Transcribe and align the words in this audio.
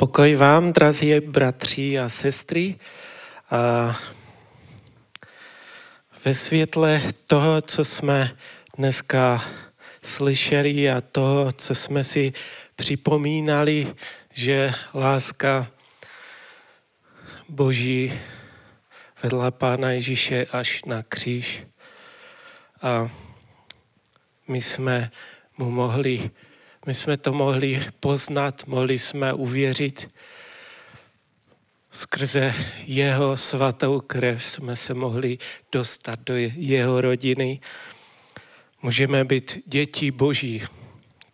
Pokoj 0.00 0.36
vám, 0.36 0.72
drazí 0.72 1.20
bratři 1.20 1.98
a 1.98 2.08
sestry. 2.08 2.78
A 3.50 3.96
ve 6.24 6.34
světle 6.34 7.02
toho, 7.26 7.62
co 7.62 7.84
jsme 7.84 8.36
dneska 8.76 9.44
slyšeli 10.02 10.90
a 10.90 11.00
toho, 11.00 11.52
co 11.52 11.74
jsme 11.74 12.04
si 12.04 12.32
připomínali, 12.76 13.94
že 14.34 14.74
láska 14.94 15.66
Boží 17.48 18.20
vedla 19.22 19.50
Pána 19.50 19.90
Ježíše 19.90 20.46
až 20.52 20.84
na 20.84 21.02
kříž. 21.02 21.66
A 22.82 23.10
my 24.48 24.62
jsme 24.62 25.10
mu 25.56 25.70
mohli 25.70 26.30
my 26.88 26.94
jsme 26.94 27.16
to 27.16 27.32
mohli 27.32 27.86
poznat, 28.00 28.66
mohli 28.66 28.98
jsme 28.98 29.32
uvěřit. 29.32 30.14
Skrze 31.92 32.54
jeho 32.84 33.36
svatou 33.36 34.00
krev 34.00 34.44
jsme 34.44 34.76
se 34.76 34.94
mohli 34.94 35.38
dostat 35.72 36.18
do 36.20 36.34
jeho 36.56 37.00
rodiny. 37.00 37.60
Můžeme 38.82 39.24
být 39.24 39.58
děti 39.66 40.10
Boží, 40.10 40.62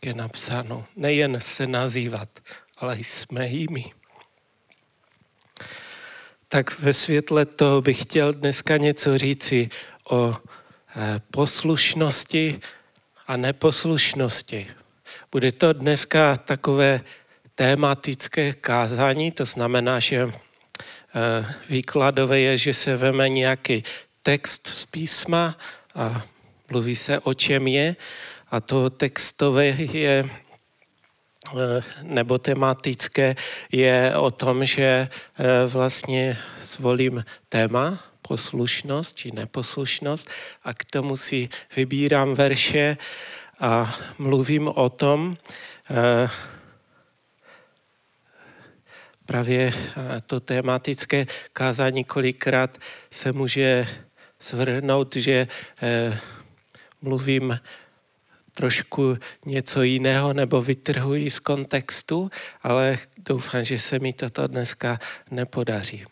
je 0.04 0.14
napsáno. 0.14 0.86
Nejen 0.96 1.40
se 1.40 1.66
nazývat, 1.66 2.28
ale 2.76 2.98
jsme 2.98 3.48
jimi. 3.48 3.84
Tak 6.48 6.80
ve 6.80 6.92
světle 6.92 7.46
toho 7.46 7.82
bych 7.82 8.02
chtěl 8.02 8.32
dneska 8.32 8.76
něco 8.76 9.18
říci 9.18 9.68
o 10.10 10.36
eh, 10.96 11.20
poslušnosti 11.30 12.60
a 13.26 13.36
neposlušnosti 13.36 14.66
bude 15.34 15.52
to 15.52 15.72
dneska 15.72 16.36
takové 16.36 17.00
tématické 17.54 18.52
kázání, 18.52 19.30
to 19.30 19.44
znamená, 19.44 20.00
že 20.00 20.30
eh, 20.30 21.54
výkladové 21.70 22.40
je, 22.40 22.58
že 22.58 22.74
se 22.74 22.96
veme 22.96 23.28
nějaký 23.28 23.84
text 24.22 24.66
z 24.66 24.86
písma 24.86 25.58
a 25.94 26.22
mluví 26.70 26.96
se 26.96 27.18
o 27.18 27.34
čem 27.34 27.66
je. 27.66 27.96
A 28.50 28.60
to 28.60 28.90
textové 28.90 29.66
je 29.66 30.22
eh, 30.22 31.82
nebo 32.02 32.38
tematické 32.38 33.36
je 33.72 34.14
o 34.16 34.30
tom, 34.30 34.64
že 34.64 35.08
eh, 35.10 35.66
vlastně 35.66 36.38
zvolím 36.62 37.24
téma, 37.48 37.98
poslušnost 38.22 39.16
či 39.16 39.32
neposlušnost 39.32 40.30
a 40.64 40.74
k 40.74 40.84
tomu 40.84 41.16
si 41.16 41.48
vybírám 41.76 42.34
verše, 42.34 42.96
a 43.60 43.94
mluvím 44.18 44.68
o 44.68 44.88
tom, 44.88 45.36
eh, 45.90 46.28
právě 49.26 49.72
eh, 49.76 50.20
to 50.26 50.40
tematické 50.40 51.26
kázání 51.52 52.04
kolikrát 52.04 52.78
se 53.10 53.32
může 53.32 53.86
zvrhnout, 54.40 55.16
že 55.16 55.48
eh, 55.82 56.18
mluvím 57.02 57.60
trošku 58.52 59.18
něco 59.46 59.82
jiného 59.82 60.32
nebo 60.32 60.62
vytrhuji 60.62 61.30
z 61.30 61.38
kontextu, 61.38 62.30
ale 62.62 62.98
doufám, 63.18 63.64
že 63.64 63.78
se 63.78 63.98
mi 63.98 64.12
toto 64.12 64.46
dneska 64.46 64.98
nepodaří. 65.30 66.04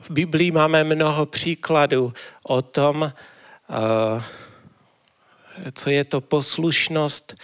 V 0.00 0.10
Biblii 0.10 0.50
máme 0.50 0.84
mnoho 0.84 1.26
příkladů 1.26 2.14
o 2.42 2.62
tom, 2.62 3.12
co 5.72 5.90
je 5.90 6.04
to 6.04 6.20
poslušnost. 6.20 7.34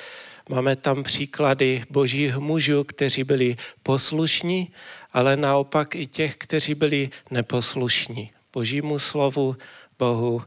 Máme 0.48 0.76
tam 0.76 1.02
příklady 1.02 1.84
božích 1.90 2.36
mužů, 2.36 2.84
kteří 2.84 3.24
byli 3.24 3.56
poslušní, 3.82 4.72
ale 5.12 5.36
naopak 5.36 5.94
i 5.94 6.06
těch, 6.06 6.36
kteří 6.36 6.74
byli 6.74 7.10
neposlušní 7.30 8.30
božímu 8.52 8.98
slovu, 8.98 9.56
Bohu. 9.98 10.42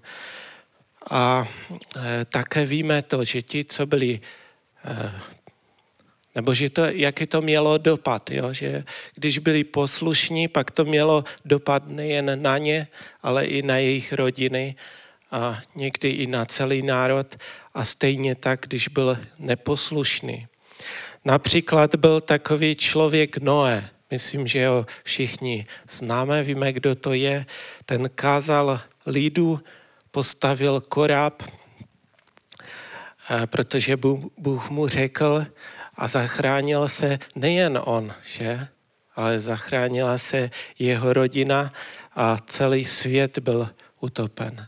A 1.10 1.48
e, 1.96 2.26
také 2.26 2.66
víme 2.66 3.02
to, 3.02 3.24
že 3.24 3.42
ti, 3.42 3.66
co 3.66 3.86
byli, 3.86 4.20
e, 4.86 5.12
nebo 6.36 6.54
že 6.54 6.70
to, 6.70 6.86
jaký 6.86 7.26
to 7.26 7.42
mělo 7.42 7.78
dopad, 7.78 8.32
jo? 8.32 8.54
že 8.54 8.84
když 9.16 9.38
byli 9.38 9.64
poslušní, 9.64 10.48
pak 10.48 10.72
to 10.72 10.86
mělo 10.86 11.24
dopad 11.46 11.88
nejen 11.88 12.42
na 12.42 12.58
ně, 12.58 12.88
ale 13.24 13.46
i 13.46 13.62
na 13.62 13.78
jejich 13.78 14.14
rodiny 14.14 14.76
a 15.32 15.62
někdy 15.76 16.10
i 16.10 16.28
na 16.28 16.46
celý 16.46 16.82
národ 16.82 17.36
a 17.74 17.86
stejně 17.86 18.36
tak, 18.36 18.60
když 18.62 18.88
byl 18.88 19.18
neposlušný. 19.40 20.48
Například 21.26 21.96
byl 21.96 22.22
takový 22.22 22.76
člověk 22.76 23.38
Noé, 23.38 23.90
myslím, 24.12 24.48
že 24.48 24.68
ho 24.68 24.86
všichni 25.04 25.66
známe, 25.92 26.44
víme, 26.44 26.74
kdo 26.74 26.96
to 26.96 27.14
je. 27.14 27.46
Ten 27.86 28.10
kázal 28.16 28.80
lidu, 29.06 29.60
postavil 30.12 30.82
koráb, 30.82 31.44
eh, 31.44 31.48
protože 33.48 33.98
Bůh 34.38 34.70
mu 34.70 34.88
řekl 34.88 35.46
a 35.96 36.08
zachránil 36.08 36.90
se 36.90 37.20
nejen 37.36 37.80
on, 37.84 38.14
že? 38.24 38.68
ale 39.16 39.40
zachránila 39.40 40.18
se 40.18 40.50
jeho 40.80 41.14
rodina 41.14 41.74
a 42.16 42.38
celý 42.48 42.86
svět 42.86 43.40
byl 43.40 43.70
utopen. 44.00 44.68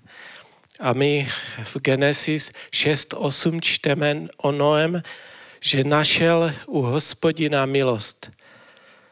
A 0.80 0.94
my 0.94 1.28
v 1.64 1.78
Genesis 1.82 2.52
6.8 2.72 3.60
čteme 3.62 4.28
o 4.38 4.52
Noem, 4.52 5.02
že 5.60 5.84
našel 5.84 6.54
u 6.68 6.82
hospodina 6.82 7.66
milost. 7.66 8.32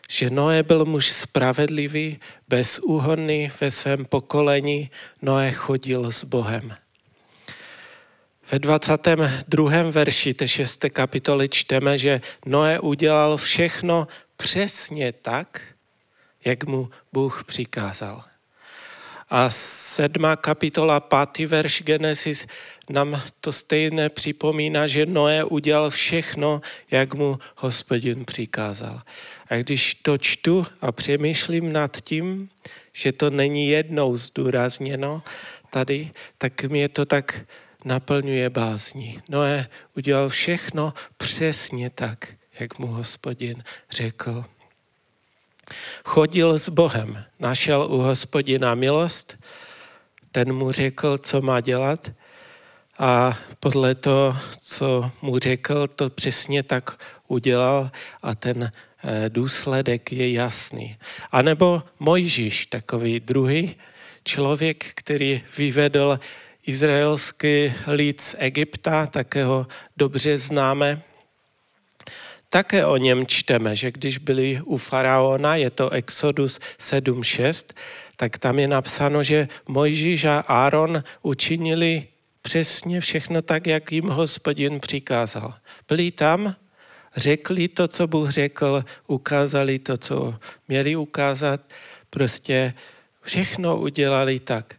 Že 0.09 0.29
Noé 0.29 0.63
byl 0.63 0.85
muž 0.85 1.09
spravedlivý, 1.09 2.19
bezúhonný 2.47 3.51
ve 3.61 3.71
svém 3.71 4.05
pokolení, 4.05 4.91
Noé 5.21 5.51
chodil 5.51 6.11
s 6.11 6.23
Bohem. 6.23 6.75
Ve 8.51 8.59
22. 8.59 9.83
verši 9.91 10.33
té 10.33 10.47
6. 10.47 10.85
kapitoly 10.89 11.49
čteme, 11.49 11.97
že 11.97 12.21
Noé 12.45 12.79
udělal 12.79 13.37
všechno 13.37 14.07
přesně 14.37 15.11
tak, 15.11 15.61
jak 16.45 16.63
mu 16.63 16.89
Bůh 17.13 17.43
přikázal. 17.43 18.34
A 19.29 19.49
sedmá 19.49 20.35
kapitola, 20.35 20.99
pátý 20.99 21.45
verš 21.45 21.81
Genesis 21.81 22.47
nám 22.89 23.21
to 23.41 23.51
stejné 23.51 24.09
připomíná, 24.09 24.87
že 24.87 25.05
Noé 25.05 25.43
udělal 25.43 25.89
všechno, 25.89 26.61
jak 26.91 27.13
mu 27.13 27.39
hospodin 27.55 28.25
přikázal. 28.25 29.01
A 29.49 29.55
když 29.55 29.95
to 29.95 30.17
čtu 30.17 30.65
a 30.81 30.91
přemýšlím 30.91 31.73
nad 31.73 31.97
tím, 32.01 32.49
že 32.93 33.11
to 33.11 33.29
není 33.29 33.67
jednou 33.67 34.17
zdůrazněno 34.17 35.23
tady, 35.69 36.11
tak 36.37 36.63
mě 36.63 36.89
to 36.89 37.05
tak 37.05 37.41
naplňuje 37.85 38.49
bázní. 38.49 39.19
Noé 39.29 39.67
udělal 39.97 40.29
všechno 40.29 40.93
přesně 41.17 41.89
tak, 41.89 42.33
jak 42.59 42.79
mu 42.79 42.87
hospodin 42.87 43.63
řekl. 43.91 44.45
Chodil 46.05 46.59
s 46.59 46.69
Bohem, 46.69 47.23
našel 47.39 47.87
u 47.89 47.97
hospodina 47.97 48.75
milost, 48.75 49.37
ten 50.31 50.53
mu 50.53 50.71
řekl, 50.71 51.17
co 51.17 51.41
má 51.41 51.61
dělat 51.61 52.11
a 52.99 53.37
podle 53.59 53.95
toho, 53.95 54.37
co 54.61 55.11
mu 55.21 55.39
řekl, 55.39 55.87
to 55.87 56.09
přesně 56.09 56.63
tak 56.63 56.99
udělal 57.27 57.91
a 58.21 58.35
ten 58.35 58.71
eh, 59.03 59.29
důsledek 59.29 60.11
je 60.11 60.31
jasný. 60.31 60.97
A 61.31 61.41
nebo 61.41 61.83
Mojžíš, 61.99 62.65
takový 62.65 63.19
druhý 63.19 63.75
člověk, 64.23 64.85
který 64.95 65.43
vyvedl 65.57 66.19
izraelský 66.65 67.73
lid 67.87 68.21
z 68.21 68.35
Egypta, 68.39 69.07
takého 69.07 69.67
dobře 69.97 70.37
známe, 70.37 71.01
také 72.55 72.85
o 72.85 72.97
něm 72.97 73.27
čteme, 73.27 73.75
že 73.75 73.91
když 73.91 74.17
byli 74.17 74.61
u 74.63 74.77
faraona, 74.77 75.55
je 75.55 75.69
to 75.69 75.89
Exodus 75.89 76.59
7.6, 76.79 77.75
tak 78.15 78.37
tam 78.37 78.59
je 78.59 78.67
napsáno, 78.67 79.23
že 79.23 79.47
Mojžíš 79.67 80.25
a 80.25 80.39
Áron 80.39 81.03
učinili 81.21 82.07
přesně 82.41 83.01
všechno 83.01 83.41
tak, 83.41 83.67
jak 83.67 83.91
jim 83.91 84.07
hospodin 84.07 84.79
přikázal. 84.79 85.53
Byli 85.87 86.11
tam, 86.11 86.55
řekli 87.15 87.67
to, 87.67 87.87
co 87.87 88.07
Bůh 88.07 88.29
řekl, 88.29 88.83
ukázali 89.07 89.79
to, 89.79 89.97
co 89.97 90.35
měli 90.67 90.95
ukázat, 90.95 91.61
prostě 92.09 92.73
všechno 93.21 93.77
udělali 93.77 94.39
tak. 94.39 94.75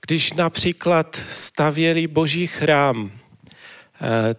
Když 0.00 0.32
například 0.32 1.22
stavěli 1.28 2.06
boží 2.06 2.46
chrám, 2.46 3.19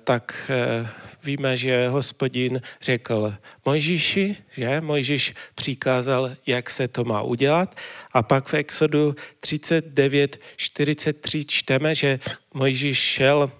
tak 0.03 0.49
eh, 0.49 0.89
víme, 1.23 1.57
že 1.57 1.89
hospodin 1.89 2.61
řekl 2.81 3.35
Mojžíši, 3.65 4.37
že 4.57 4.81
Mojžíš 4.81 5.33
přikázal, 5.55 6.31
jak 6.45 6.69
se 6.69 6.87
to 6.87 7.03
má 7.03 7.21
udělat. 7.21 7.75
A 8.11 8.23
pak 8.23 8.47
v 8.47 8.53
Exodu 8.53 9.15
39, 9.39 10.39
43 10.55 11.45
čteme, 11.45 11.95
že 11.95 12.19
Mojžíš 12.53 12.97
šel 12.97 13.51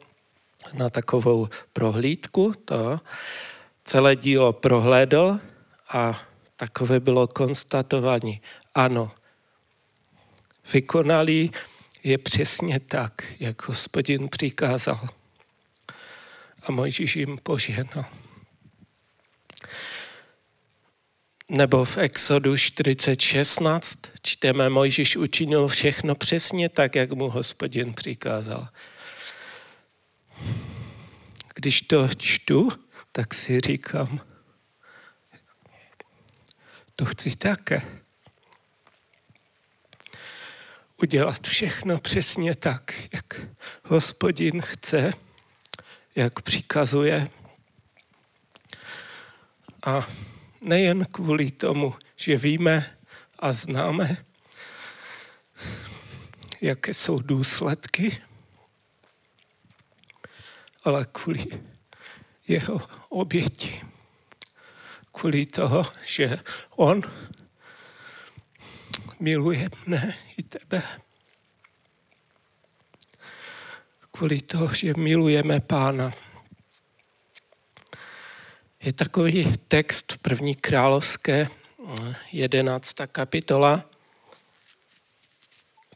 na 0.74 0.90
takovou 0.90 1.50
prohlídku 1.74 2.54
to, 2.66 3.00
celé 3.84 4.16
dílo 4.16 4.54
prohlédl 4.54 5.40
a 5.90 6.22
takové 6.56 7.00
bylo 7.00 7.28
konstatování. 7.28 8.42
Ano, 8.76 9.12
vykonali 10.74 11.50
je 12.04 12.18
přesně 12.18 12.80
tak, 12.80 13.24
jak 13.40 13.68
hospodin 13.68 14.30
přikázal. 14.30 15.21
A 16.62 16.72
Mojžíš 16.72 17.16
jim 17.16 17.38
požehnal. 17.44 18.06
Nebo 21.50 21.86
v 21.86 21.98
Exodu 21.98 22.54
40.16 22.54 24.10
čteme, 24.22 24.70
Mojžíš 24.70 25.18
učinil 25.18 25.68
všechno 25.68 26.16
přesně 26.16 26.70
tak, 26.70 26.96
jak 26.96 27.12
mu 27.12 27.30
hospodin 27.30 27.94
přikázal. 27.94 28.68
Když 31.56 31.82
to 31.82 32.08
čtu, 32.18 32.70
tak 33.12 33.34
si 33.34 33.60
říkám, 33.60 34.20
to 36.96 37.06
chci 37.06 37.36
také. 37.36 37.82
Udělat 40.98 41.48
všechno 41.48 42.00
přesně 42.00 42.56
tak, 42.56 42.94
jak 43.14 43.42
hospodin 43.84 44.62
chce, 44.62 45.12
jak 46.16 46.42
přikazuje. 46.42 47.30
A 49.86 50.08
nejen 50.62 51.06
kvůli 51.06 51.52
tomu, 51.52 51.96
že 52.16 52.38
víme 52.38 52.98
a 53.40 53.54
známe, 53.54 54.26
jaké 56.62 56.94
jsou 56.94 57.20
důsledky, 57.20 58.22
ale 60.84 61.06
kvůli 61.12 61.46
jeho 62.48 62.82
oběti. 63.10 63.82
Kvůli 65.12 65.46
toho, 65.46 65.86
že 66.06 66.40
on 66.70 67.02
miluje 69.20 69.70
mne 69.86 70.18
i 70.38 70.44
tebe. 70.44 70.84
Kvůli 74.12 74.42
toho, 74.42 74.74
že 74.74 74.94
milujeme 74.98 75.60
Pána. 75.60 76.12
Je 78.84 78.94
takový 78.94 79.54
text 79.68 80.12
v 80.12 80.18
první 80.18 80.56
královské 80.56 81.48
11. 82.32 82.96
kapitola, 83.12 83.86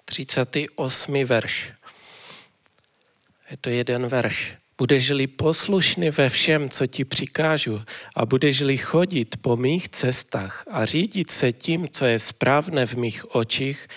38. 0.06 1.24
verš. 1.26 1.74
Je 3.52 3.58
to 3.58 3.70
jeden 3.70 4.08
verš. 4.08 4.56
Budeš-li 4.78 5.28
poslušný 5.28 6.10
ve 6.10 6.30
všem, 6.30 6.70
co 6.70 6.88
ti 6.88 7.06
přikážu, 7.06 7.82
a 8.16 8.26
budeš-li 8.26 8.78
chodit 8.78 9.36
po 9.42 9.58
mých 9.58 9.90
cestách 9.90 10.66
a 10.72 10.86
řídit 10.86 11.32
se 11.32 11.54
tím, 11.54 11.90
co 11.90 12.06
je 12.06 12.20
správné 12.20 12.86
v 12.86 12.94
mých 12.94 13.36
očích, 13.36 13.88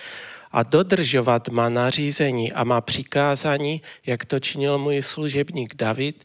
a 0.59 0.63
dodržovat 0.63 1.49
má 1.49 1.69
nařízení 1.69 2.53
a 2.53 2.65
má 2.65 2.81
přikázání, 2.81 3.83
jak 4.07 4.25
to 4.25 4.41
činil 4.41 4.79
můj 4.79 5.03
služebník 5.03 5.75
David, 5.75 6.25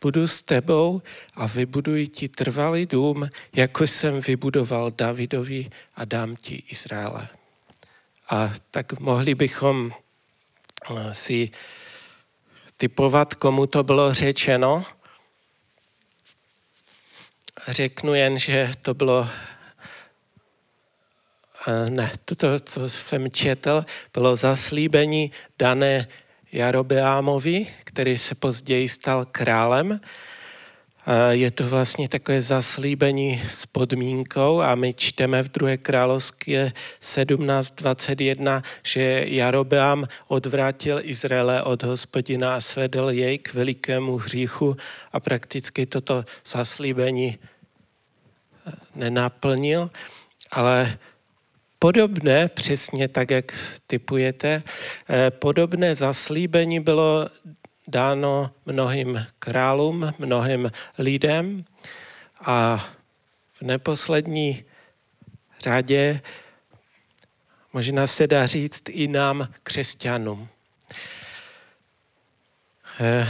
budu 0.00 0.26
s 0.26 0.42
tebou 0.42 1.02
a 1.34 1.46
vybuduji 1.46 2.08
ti 2.08 2.28
trvalý 2.28 2.86
dům, 2.86 3.30
jako 3.52 3.86
jsem 3.86 4.20
vybudoval 4.20 4.90
Davidovi 4.90 5.70
a 5.96 6.04
dám 6.04 6.36
ti 6.36 6.62
Izraele. 6.70 7.28
A 8.30 8.52
tak 8.70 9.00
mohli 9.00 9.34
bychom 9.34 9.92
eh, 9.92 11.14
si 11.14 11.50
typovat, 12.76 13.34
komu 13.34 13.66
to 13.66 13.82
bylo 13.82 14.14
řečeno. 14.14 14.84
Řeknu 17.68 18.14
jen, 18.14 18.38
že 18.38 18.72
to 18.82 18.94
bylo 18.94 19.28
ne, 21.88 22.12
toto, 22.24 22.60
co 22.60 22.88
jsem 22.88 23.30
četl, 23.30 23.84
bylo 24.14 24.36
zaslíbení 24.36 25.32
dané 25.58 26.08
Jarobeámovi, 26.52 27.66
který 27.84 28.18
se 28.18 28.34
později 28.34 28.88
stal 28.88 29.24
králem. 29.24 30.00
Je 31.30 31.50
to 31.50 31.68
vlastně 31.68 32.08
takové 32.08 32.42
zaslíbení 32.42 33.42
s 33.48 33.66
podmínkou 33.66 34.60
a 34.60 34.74
my 34.74 34.94
čteme 34.94 35.42
v 35.42 35.48
2. 35.48 35.76
královské 35.76 36.72
17.21, 37.02 38.62
že 38.82 39.24
Jarobeám 39.26 40.06
odvrátil 40.28 41.00
Izraele 41.02 41.62
od 41.62 41.82
hospodina 41.82 42.56
a 42.56 42.60
svedl 42.60 43.10
jej 43.10 43.38
k 43.38 43.54
velikému 43.54 44.16
hříchu 44.16 44.76
a 45.12 45.20
prakticky 45.20 45.86
toto 45.86 46.24
zaslíbení 46.46 47.38
nenaplnil, 48.94 49.90
ale 50.50 50.98
Podobné, 51.82 52.48
přesně 52.48 53.08
tak, 53.08 53.30
jak 53.30 53.76
typujete, 53.86 54.62
eh, 55.08 55.30
podobné 55.30 55.94
zaslíbení 55.94 56.80
bylo 56.80 57.28
dáno 57.88 58.50
mnohým 58.66 59.26
králům, 59.38 60.12
mnohým 60.18 60.70
lidem 60.98 61.64
a 62.40 62.88
v 63.50 63.62
neposlední 63.62 64.64
řadě 65.60 66.20
možná 67.72 68.06
se 68.06 68.26
dá 68.26 68.46
říct 68.46 68.82
i 68.88 69.08
nám, 69.08 69.48
křesťanům. 69.62 70.48
Eh, 73.00 73.28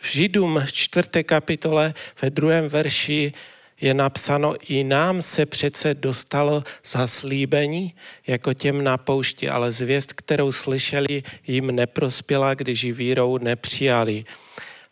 v 0.00 0.06
Židům 0.06 0.60
čtvrté 0.72 1.22
kapitole 1.22 1.94
ve 2.22 2.30
druhém 2.30 2.68
verši 2.68 3.32
je 3.80 3.94
napsáno, 3.94 4.54
i 4.68 4.84
nám 4.84 5.22
se 5.22 5.46
přece 5.46 5.94
dostalo 5.94 6.64
zaslíbení 6.84 7.94
jako 8.26 8.54
těm 8.54 8.84
na 8.84 8.96
poušti, 8.96 9.48
ale 9.48 9.72
zvěst, 9.72 10.12
kterou 10.12 10.52
slyšeli, 10.52 11.22
jim 11.46 11.66
neprospěla, 11.66 12.54
když 12.54 12.82
ji 12.82 12.92
vírou 12.92 13.38
nepřijali. 13.38 14.24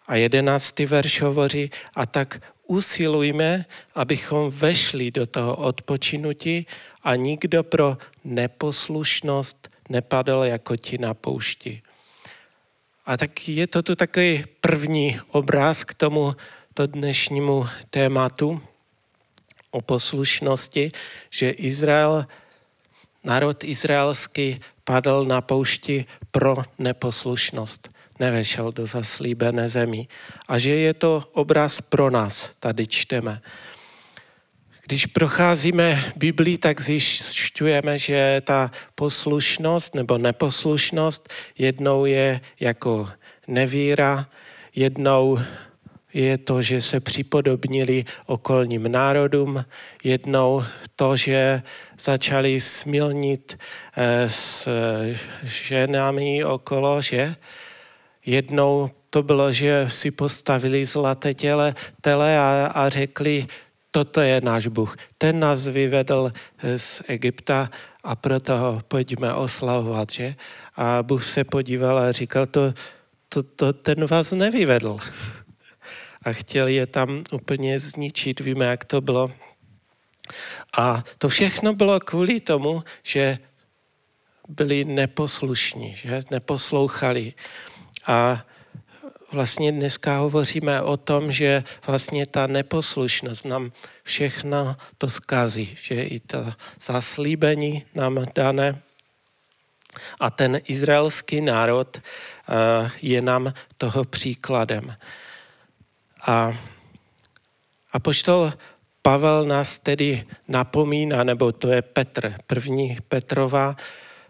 A 0.07 0.17
jedenáctý 0.17 0.87
verš 0.87 1.21
hovoří, 1.21 1.71
a 1.95 2.07
tak 2.07 2.43
usilujme, 2.67 3.65
abychom 3.95 4.51
vešli 4.51 5.11
do 5.11 5.27
toho 5.27 5.57
odpočinutí 5.57 6.67
a 7.03 7.15
nikdo 7.15 7.63
pro 7.63 7.99
neposlušnost 8.25 9.69
nepadl 9.89 10.43
jako 10.45 10.77
ti 10.77 10.99
na 10.99 11.15
poušti. 11.15 11.83
A 13.07 13.17
tak 13.17 13.49
je 13.49 13.67
to 13.67 13.83
tu 13.83 13.95
takový 13.95 14.45
první 14.61 15.21
obraz 15.31 15.85
k 15.85 15.95
tomu 15.95 16.37
to 16.75 16.87
dnešnímu 16.87 17.67
tématu 17.91 18.61
o 19.73 19.81
poslušnosti, 19.81 20.93
že 21.33 21.51
Izrael, 21.51 22.29
národ 23.25 23.65
izraelský 23.65 24.61
padl 24.85 25.25
na 25.25 25.41
poušti 25.41 26.05
pro 26.31 26.63
neposlušnost. 26.79 27.89
Nevešel 28.21 28.73
do 28.73 28.87
zaslíbené 28.87 29.69
zemi. 29.69 30.07
A 30.49 30.59
že 30.59 30.71
je 30.71 30.95
to 30.95 31.25
obraz 31.33 31.81
pro 31.81 32.11
nás, 32.11 32.53
tady 32.61 32.87
čteme. 32.87 33.41
Když 34.87 35.07
procházíme 35.07 36.13
Biblii, 36.17 36.59
tak 36.59 36.81
zjišťujeme, 36.81 37.99
že 37.99 38.43
ta 38.45 38.71
poslušnost 38.95 39.95
nebo 39.95 40.19
neposlušnost 40.19 41.33
jednou 41.59 42.05
je 42.05 42.41
jako 42.61 43.09
nevíra, 43.49 44.27
jednou 44.75 45.39
je 46.15 46.39
to, 46.39 46.63
že 46.63 46.81
se 46.81 47.01
připodobnili 47.01 48.05
okolním 48.27 48.93
národům, 48.93 49.65
jednou 50.05 50.65
to, 50.97 51.17
že 51.17 51.63
začali 52.01 52.61
smilnit 52.61 53.59
eh, 53.97 54.29
s 54.29 54.69
ženami 55.43 56.45
okolo, 56.45 57.01
že 57.01 57.35
jednou 58.27 58.91
to 59.11 59.23
bylo, 59.23 59.53
že 59.53 59.87
si 59.89 60.11
postavili 60.11 60.87
zlaté 60.87 61.35
těle, 61.35 61.75
tele 62.01 62.39
a, 62.39 62.73
a 62.75 62.89
řekli, 62.89 63.47
toto 63.91 64.21
je 64.21 64.41
náš 64.41 64.67
Bůh. 64.67 64.97
Ten 65.19 65.41
nás 65.41 65.67
vyvedl 65.67 66.33
eh, 66.33 66.79
z 66.79 67.03
Egypta 67.09 67.71
a 68.05 68.17
proto 68.17 68.59
ho 68.59 68.83
pojďme 68.89 69.35
oslavovat, 69.35 70.11
že? 70.11 70.35
A 70.77 71.03
Bůh 71.03 71.25
se 71.25 71.45
podíval 71.45 71.99
a 71.99 72.13
říkal, 72.13 72.47
to, 72.47 72.75
to, 73.29 73.43
to 73.43 73.73
ten 73.73 74.07
vás 74.07 74.33
nevyvedl 74.33 74.99
a 76.25 76.33
chtěl 76.33 76.69
je 76.69 76.87
tam 76.87 77.25
úplně 77.33 77.81
zničit. 77.81 78.41
Víme, 78.41 78.65
jak 78.65 78.85
to 78.85 79.01
bylo. 79.01 79.31
A 80.79 81.05
to 81.19 81.29
všechno 81.29 81.75
bylo 81.75 82.01
kvůli 82.01 82.41
tomu, 82.41 82.85
že 83.03 83.39
byli 84.49 84.85
neposlušní, 84.85 85.97
že 85.97 86.23
neposlouchali. 86.31 87.33
A 88.07 88.45
vlastně 89.33 89.73
dneska 89.73 90.19
hovoříme 90.19 90.83
o 90.83 90.97
tom, 90.97 91.33
že 91.33 91.65
vlastně 91.87 92.27
ta 92.27 92.47
neposlušnost 92.47 93.45
nám 93.45 93.73
všechno 94.03 94.77
to 94.99 95.11
zkazí, 95.11 95.79
že 95.83 96.03
i 96.03 96.21
to 96.21 96.53
zaslíbení 96.81 97.85
nám 97.95 98.27
dané 98.35 98.83
a 100.21 100.31
ten 100.31 100.61
izraelský 100.67 101.41
národ 101.41 101.99
eh, 101.99 102.91
je 103.03 103.23
nám 103.23 103.53
toho 103.79 104.05
příkladem. 104.05 104.97
A 106.27 106.55
A 107.93 108.01
poštol 108.01 108.53
Pavel 109.03 109.45
nás 109.45 109.79
tedy 109.79 110.25
napomíná, 110.49 111.25
nebo 111.25 111.53
to 111.53 111.69
je 111.69 111.83
Petr, 111.83 112.35
první 112.47 112.97
Petrova, 113.09 113.77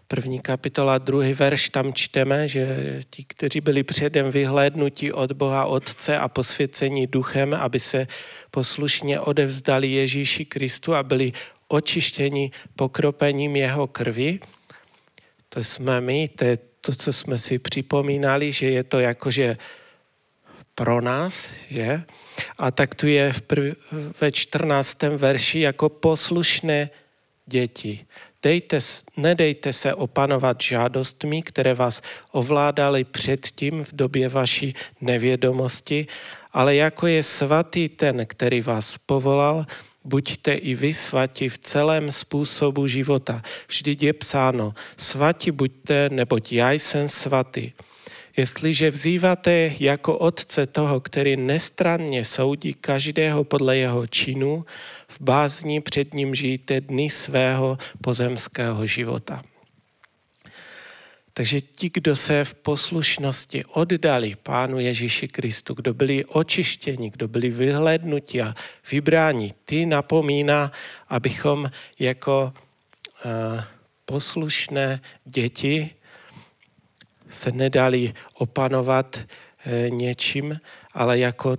první 0.07 0.39
kapitola, 0.39 0.97
druhý 0.97 1.33
verš, 1.33 1.69
tam 1.69 1.93
čteme, 1.93 2.47
že 2.47 2.65
ti, 3.09 3.23
kteří 3.23 3.61
byli 3.61 3.83
předem 3.83 4.31
vyhlédnutí 4.31 5.11
od 5.11 5.31
Boha 5.31 5.65
Otce 5.65 6.17
a 6.17 6.27
posvěcení 6.27 7.07
duchem, 7.07 7.53
aby 7.53 7.79
se 7.79 8.07
poslušně 8.51 9.19
odevzdali 9.19 9.91
Ježíši 9.91 10.45
Kristu 10.45 10.95
a 10.95 11.03
byli 11.03 11.33
očištěni 11.67 12.51
pokropením 12.75 13.55
jeho 13.55 13.87
krvi, 13.87 14.39
to 15.49 15.63
jsme 15.63 16.01
my, 16.01 16.27
to 16.27 16.45
je 16.45 16.57
to, 16.81 16.91
co 16.91 17.13
jsme 17.13 17.37
si 17.39 17.59
připomínali, 17.59 18.51
že 18.51 18.69
je 18.69 18.83
to 18.83 18.99
jakože 18.99 19.57
pro 20.75 21.01
nás, 21.01 21.49
že? 21.69 22.03
A 22.57 22.71
tak 22.71 22.95
tu 22.95 23.07
je 23.07 23.33
v 23.33 23.41
prv, 23.41 23.75
ve 24.21 24.31
14. 24.31 25.01
verši 25.03 25.59
jako 25.59 25.89
poslušné 25.89 26.89
děti. 27.45 28.05
Dejte, 28.43 28.79
nedejte 29.17 29.73
se 29.73 29.93
opanovat 29.93 30.61
žádostmi, 30.61 31.41
které 31.41 31.73
vás 31.73 32.01
ovládaly 32.31 33.03
předtím 33.03 33.83
v 33.83 33.93
době 33.93 34.29
vaší 34.29 34.75
nevědomosti, 35.01 36.07
ale 36.53 36.75
jako 36.75 37.07
je 37.07 37.23
svatý 37.23 37.89
ten, 37.89 38.25
který 38.25 38.61
vás 38.61 38.97
povolal, 38.97 39.65
buďte 40.03 40.53
i 40.53 40.75
vy 40.75 40.93
svatí 40.93 41.49
v 41.49 41.57
celém 41.57 42.11
způsobu 42.11 42.87
života. 42.87 43.41
Vždyť 43.67 44.03
je 44.03 44.13
psáno, 44.13 44.73
svatí 44.97 45.51
buďte, 45.51 46.09
neboť 46.09 46.51
já 46.51 46.71
jsem 46.71 47.09
svatý. 47.09 47.71
Jestliže 48.37 48.91
vzýváte 48.91 49.71
jako 49.79 50.17
otce 50.17 50.67
toho, 50.67 50.99
který 50.99 51.37
nestranně 51.37 52.25
soudí 52.25 52.73
každého 52.73 53.43
podle 53.43 53.77
jeho 53.77 54.07
činu, 54.07 54.65
v 55.07 55.21
bázni 55.21 55.81
před 55.81 56.13
ním 56.13 56.35
žijte 56.35 56.81
dny 56.81 57.09
svého 57.09 57.77
pozemského 58.01 58.87
života. 58.87 59.43
Takže 61.33 61.61
ti, 61.61 61.89
kdo 61.93 62.15
se 62.15 62.45
v 62.45 62.53
poslušnosti 62.53 63.65
oddali 63.65 64.35
Pánu 64.43 64.79
Ježíši 64.79 65.27
Kristu, 65.27 65.73
kdo 65.73 65.93
byli 65.93 66.25
očištěni, 66.25 67.09
kdo 67.09 67.27
byli 67.27 67.49
vyhlednuti 67.49 68.41
a 68.41 68.53
vybráni, 68.91 69.53
ty 69.65 69.85
napomíná, 69.85 70.71
abychom 71.09 71.71
jako 71.99 72.53
uh, 73.25 73.63
poslušné 74.05 75.01
děti 75.25 75.89
se 77.33 77.51
nedali 77.51 78.13
opanovat 78.33 79.17
uh, 79.17 79.89
něčím, 79.89 80.59
ale 80.93 81.19
jako 81.19 81.57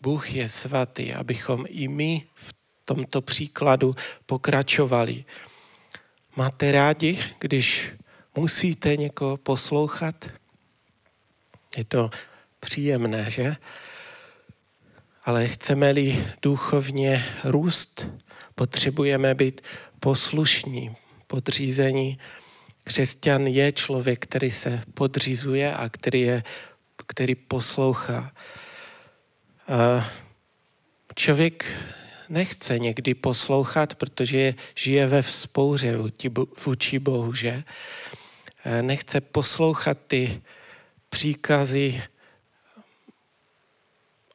Bůh 0.00 0.32
je 0.32 0.48
svatý, 0.48 1.12
abychom 1.14 1.64
i 1.68 1.88
my 1.88 2.22
v 2.34 2.54
tomto 2.84 3.20
příkladu 3.20 3.94
pokračovali. 4.26 5.24
Máte 6.36 6.72
rádi, 6.72 7.18
když 7.38 7.92
musíte 8.36 8.96
někoho 8.96 9.36
poslouchat. 9.36 10.24
Je 11.76 11.84
to 11.84 12.10
příjemné, 12.60 13.30
že? 13.30 13.56
Ale 15.24 15.48
chceme-li 15.48 16.26
duchovně 16.42 17.24
růst, 17.44 18.06
potřebujeme 18.54 19.34
být 19.34 19.60
poslušní, 20.00 20.96
podřízení. 21.26 22.18
Křesťan 22.84 23.46
je 23.46 23.72
člověk, 23.72 24.26
který 24.26 24.50
se 24.50 24.82
podřizuje 24.94 25.74
a 25.74 25.88
který, 25.88 26.20
je, 26.20 26.42
který 27.06 27.34
poslouchá. 27.34 28.32
Člověk 31.14 31.64
nechce 32.28 32.78
někdy 32.78 33.14
poslouchat, 33.14 33.94
protože 33.94 34.54
žije 34.74 35.06
ve 35.06 35.22
vzpouře 35.22 35.96
vůči 36.64 36.98
Bohu, 36.98 37.34
že? 37.34 37.62
Nechce 38.80 39.20
poslouchat 39.20 39.98
ty 40.06 40.42
příkazy 41.08 42.02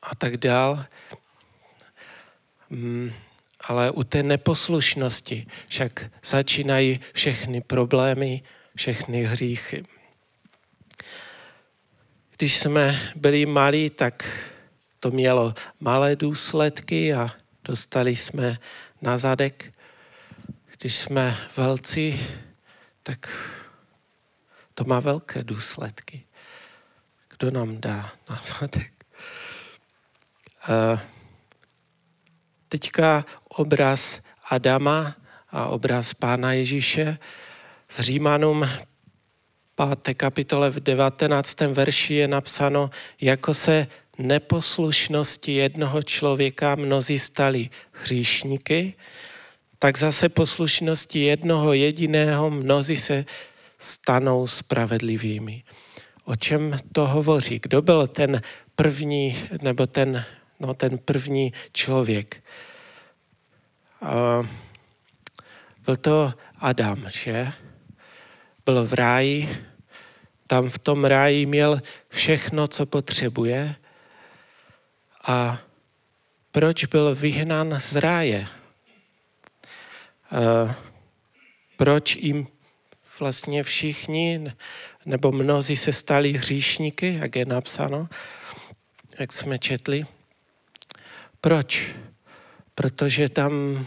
a 0.02 0.16
tak 0.16 0.38
dál. 0.38 0.86
Ale 3.70 3.92
u 3.92 4.04
té 4.04 4.24
neposlušnosti 4.24 5.48
však 5.68 6.12
začínají 6.24 7.00
všechny 7.14 7.62
problémy, 7.62 8.42
všechny 8.76 9.24
hříchy. 9.24 9.86
Když 12.38 12.58
jsme 12.58 13.12
byli 13.16 13.46
malí, 13.46 13.90
tak 13.90 14.46
to 15.00 15.12
mělo 15.12 15.54
malé 15.80 16.16
důsledky 16.16 17.14
a 17.14 17.30
dostali 17.64 18.16
jsme 18.16 18.58
na 19.02 19.18
zadek. 19.18 19.74
Když 20.78 20.96
jsme 20.96 21.38
velcí, 21.58 22.28
tak 23.04 23.30
to 24.74 24.84
má 24.84 25.00
velké 25.00 25.44
důsledky. 25.44 26.24
Kdo 27.38 27.52
nám 27.52 27.82
dá 27.82 28.12
na 28.30 28.42
zadek? 28.60 28.94
Teďka 32.70 33.26
obraz 33.50 34.22
Adama 34.50 35.16
a 35.52 35.66
obraz 35.66 36.14
Pána 36.14 36.54
Ježíše 36.54 37.18
v 37.88 38.00
Římanům 38.00 38.70
5. 40.04 40.18
kapitole 40.18 40.70
v 40.70 40.80
19. 40.80 41.62
verši 41.62 42.14
je 42.14 42.28
napsáno, 42.28 42.90
jako 43.22 43.54
se 43.54 43.88
neposlušnosti 44.18 45.52
jednoho 45.52 46.02
člověka 46.02 46.76
mnozí 46.76 47.20
stali 47.20 47.70
hříšníky, 47.92 48.94
tak 49.80 49.98
zase 49.98 50.30
poslušnosti 50.30 51.20
jednoho 51.20 51.74
jediného 51.74 52.50
mnozí 52.50 52.98
se 52.98 53.26
stanou 53.78 54.48
spravedlivými. 54.48 55.64
O 56.26 56.36
čem 56.36 56.78
to 56.92 57.08
hovoří? 57.08 57.60
Kdo 57.64 57.82
byl 57.82 58.08
ten 58.08 58.42
první, 58.76 59.38
nebo 59.62 59.88
ten, 59.88 60.26
no, 60.60 60.74
ten 60.74 60.98
první 60.98 61.54
člověk? 61.74 62.44
Byl 65.86 65.96
to 65.96 66.34
Adam, 66.60 67.10
že? 67.10 67.52
Byl 68.66 68.84
v 68.84 68.94
ráji, 68.94 69.66
tam 70.48 70.70
v 70.70 70.80
tom 70.80 71.06
ráji 71.06 71.46
měl 71.46 71.82
všechno, 72.10 72.68
co 72.68 72.86
potřebuje. 72.86 73.76
A 75.28 75.60
proč 76.52 76.86
byl 76.86 77.16
vyhnán 77.16 77.80
z 77.80 77.96
ráje? 77.96 78.48
Proč 81.78 82.16
jim 82.16 82.48
vlastně 83.20 83.64
všichni, 83.64 84.54
nebo 85.06 85.32
mnozí 85.32 85.78
se 85.78 85.94
stali 85.94 86.32
hříšníky, 86.32 87.18
jak 87.22 87.36
je 87.36 87.46
napsáno, 87.46 88.08
jak 89.20 89.34
jsme 89.34 89.60
četli. 89.60 90.06
Proč? 91.42 91.96
Protože 92.80 93.30
tam 93.30 93.86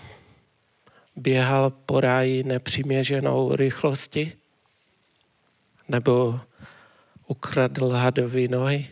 běhal 1.16 1.70
po 1.70 2.00
ráji 2.00 2.44
nepřiměřenou 2.44 3.56
rychlosti? 3.56 4.32
Nebo 5.88 6.40
ukradl 7.26 7.88
hadovi 7.88 8.48
nohy? 8.48 8.90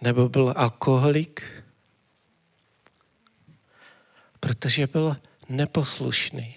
Nebo 0.00 0.28
byl 0.28 0.54
alkoholik? 0.56 1.42
Protože 4.40 4.86
byl 4.86 5.16
neposlušný. 5.48 6.56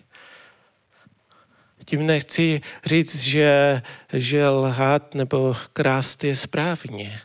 Tím 1.85 2.05
nechci 2.05 2.61
říct, 2.85 3.23
že, 3.23 3.81
že 4.13 4.49
lhát 4.49 5.15
nebo 5.15 5.55
krást 5.73 6.23
je 6.23 6.35
správně, 6.35 7.21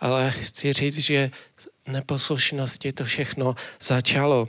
ale 0.00 0.30
chci 0.30 0.72
říct, 0.72 0.98
že 0.98 1.30
neposlušnosti 1.86 2.92
to 2.92 3.04
všechno 3.04 3.54
začalo 3.80 4.48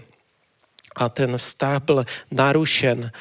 a 0.96 1.10
ten 1.10 1.38
vztah 1.38 1.82
byl 1.84 2.06
narušen. 2.32 3.12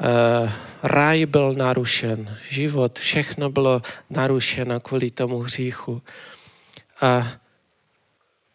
Uh, 0.00 0.50
ráj 0.82 1.26
byl 1.26 1.54
narušen, 1.54 2.38
život, 2.50 2.98
všechno 2.98 3.50
bylo 3.50 3.82
narušeno 4.10 4.80
kvůli 4.80 5.10
tomu 5.10 5.38
hříchu. 5.38 6.02
A 7.00 7.28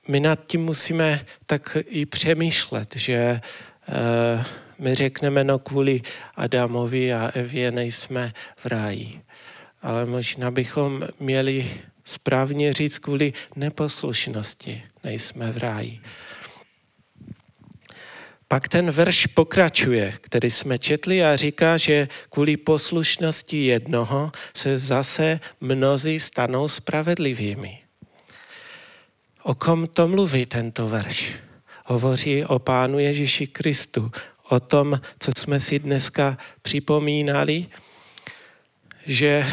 my 0.07 0.19
nad 0.19 0.45
tím 0.45 0.61
musíme 0.61 1.25
tak 1.45 1.77
i 1.85 2.05
přemýšlet, 2.05 2.95
že 2.95 3.41
uh, 3.87 4.43
my 4.79 4.95
řekneme, 4.95 5.43
no 5.43 5.59
kvůli 5.59 6.01
Adamovi 6.35 7.13
a 7.13 7.31
Evě 7.33 7.71
nejsme 7.71 8.33
v 8.57 8.65
ráji. 8.65 9.21
Ale 9.81 10.05
možná 10.05 10.51
bychom 10.51 11.07
měli 11.19 11.71
správně 12.07 12.73
říct 12.73 12.99
kvůli 12.99 13.33
neposlušnosti 13.55 14.83
nejsme 15.03 15.51
v 15.51 15.57
ráji. 15.57 15.99
Pak 18.47 18.67
ten 18.67 18.91
verš 18.91 19.25
pokračuje, 19.25 20.13
který 20.21 20.51
jsme 20.51 20.79
četli 20.79 21.23
a 21.23 21.35
říká, 21.35 21.77
že 21.77 22.07
kvůli 22.29 22.57
poslušnosti 22.57 23.65
jednoho 23.65 24.31
se 24.55 24.79
zase 24.79 25.39
mnozí 25.61 26.19
stanou 26.19 26.67
spravedlivými. 26.67 27.79
O 29.43 29.55
kom 29.55 29.87
to 29.87 30.07
mluví 30.07 30.45
tento 30.45 30.87
verš? 30.87 31.31
Hovoří 31.85 32.45
o 32.45 32.59
Pánu 32.59 32.99
Ježíši 32.99 33.47
Kristu, 33.47 34.11
o 34.49 34.59
tom, 34.59 35.01
co 35.19 35.31
jsme 35.37 35.59
si 35.59 35.79
dneska 35.79 36.37
připomínali, 36.61 37.65
že 39.05 39.45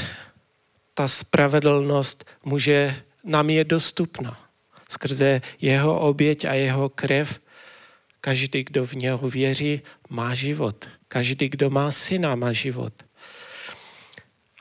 ta 0.94 1.08
spravedlnost 1.08 2.24
může, 2.44 2.96
nám 3.24 3.50
je 3.50 3.64
dostupná. 3.64 4.40
Skrze 4.90 5.42
jeho 5.60 6.00
oběť 6.00 6.44
a 6.44 6.54
jeho 6.54 6.88
krev 6.88 7.40
každý, 8.24 8.64
kdo 8.64 8.86
v 8.86 8.92
něho 8.92 9.30
věří, 9.30 9.82
má 10.08 10.34
život. 10.34 10.88
Každý, 11.08 11.48
kdo 11.48 11.70
má 11.70 11.90
syna, 11.90 12.34
má 12.34 12.52
život. 12.52 12.92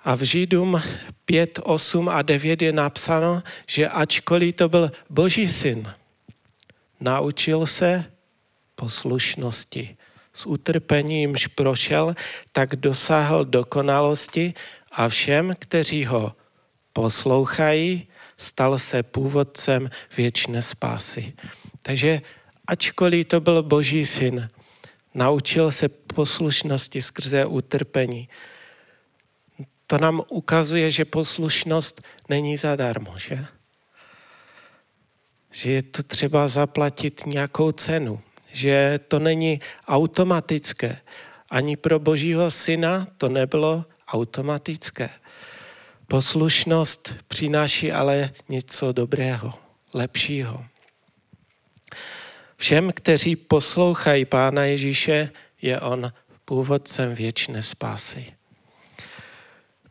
A 0.04 0.16
v 0.16 0.22
Židům 0.22 0.82
5, 1.26 1.60
8 1.64 2.10
a 2.10 2.22
9 2.22 2.62
je 2.62 2.74
napsáno, 2.74 3.44
že 3.68 3.88
ačkoliv 3.88 4.56
to 4.56 4.70
byl 4.70 4.92
Boží 5.10 5.48
syn, 5.48 5.94
naučil 7.00 7.68
se 7.68 8.06
poslušnosti. 8.76 9.98
S 10.34 10.46
utrpenímž 10.46 11.48
prošel, 11.48 12.16
tak 12.52 12.76
dosáhl 12.76 13.46
dokonalosti 13.46 14.54
a 14.94 15.10
všem, 15.10 15.56
kteří 15.60 16.06
ho 16.06 16.36
poslouchají, 16.94 18.08
stal 18.38 18.80
se 18.80 19.04
původcem 19.04 19.90
věčné 20.18 20.62
spásy. 20.62 21.34
Takže 21.82 22.22
ačkoliv 22.68 23.28
to 23.28 23.42
byl 23.42 23.64
Boží 23.64 24.06
syn, 24.06 24.50
naučil 25.14 25.72
se 25.72 25.90
poslušnosti 25.90 27.02
skrze 27.02 27.46
utrpení. 27.46 28.30
To 29.88 29.98
nám 29.98 30.22
ukazuje, 30.30 30.92
že 30.92 31.06
poslušnost 31.06 32.02
není 32.30 32.58
zadarmo, 32.58 33.20
že? 33.20 33.46
Že 35.52 35.72
je 35.72 35.84
to 35.84 36.04
třeba 36.04 36.48
zaplatit 36.48 37.26
nějakou 37.26 37.72
cenu, 37.72 38.22
že 38.52 39.00
to 39.08 39.20
není 39.20 39.60
automatické. 39.88 40.98
Ani 41.50 41.78
pro 41.78 42.00
Božího 42.00 42.52
syna 42.52 43.08
to 43.18 43.30
nebylo 43.30 43.86
automatické. 44.14 45.10
Poslušnost 46.08 47.16
přináší 47.28 47.92
ale 47.92 48.32
něco 48.50 48.92
dobrého, 48.92 49.54
lepšího. 49.94 50.66
Všem, 52.58 52.92
kteří 52.96 53.36
poslouchají 53.36 54.26
Pána 54.26 54.64
Ježíše, 54.64 55.30
je 55.62 55.80
on 55.80 56.14
původcem 56.46 57.16
věčné 57.16 57.64
spásy. 57.64 58.34